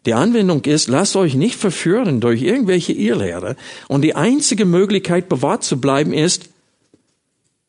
[0.07, 3.57] Die Anwendung ist, lasst euch nicht verführen durch irgendwelche Irrlehre.
[3.89, 6.47] Und die einzige Möglichkeit, bewahrt zu bleiben, ist,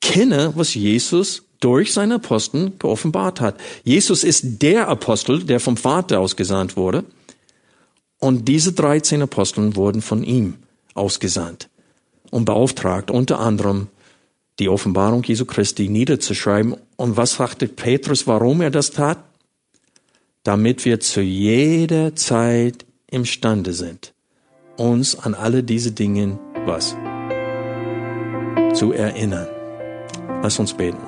[0.00, 3.60] kenne, was Jesus durch seine Aposteln geoffenbart hat.
[3.82, 7.02] Jesus ist der Apostel, der vom Vater ausgesandt wurde.
[8.20, 10.54] Und diese 13 Aposteln wurden von ihm
[10.94, 11.68] ausgesandt
[12.30, 13.88] und beauftragt, unter anderem
[14.60, 16.76] die Offenbarung Jesu Christi niederzuschreiben.
[16.94, 19.18] Und was sagte Petrus, warum er das tat?
[20.48, 24.14] Damit wir zu jeder Zeit imstande sind,
[24.78, 26.96] uns an alle diese Dinge was?
[28.72, 29.46] Zu erinnern.
[30.42, 31.07] Lass uns beten.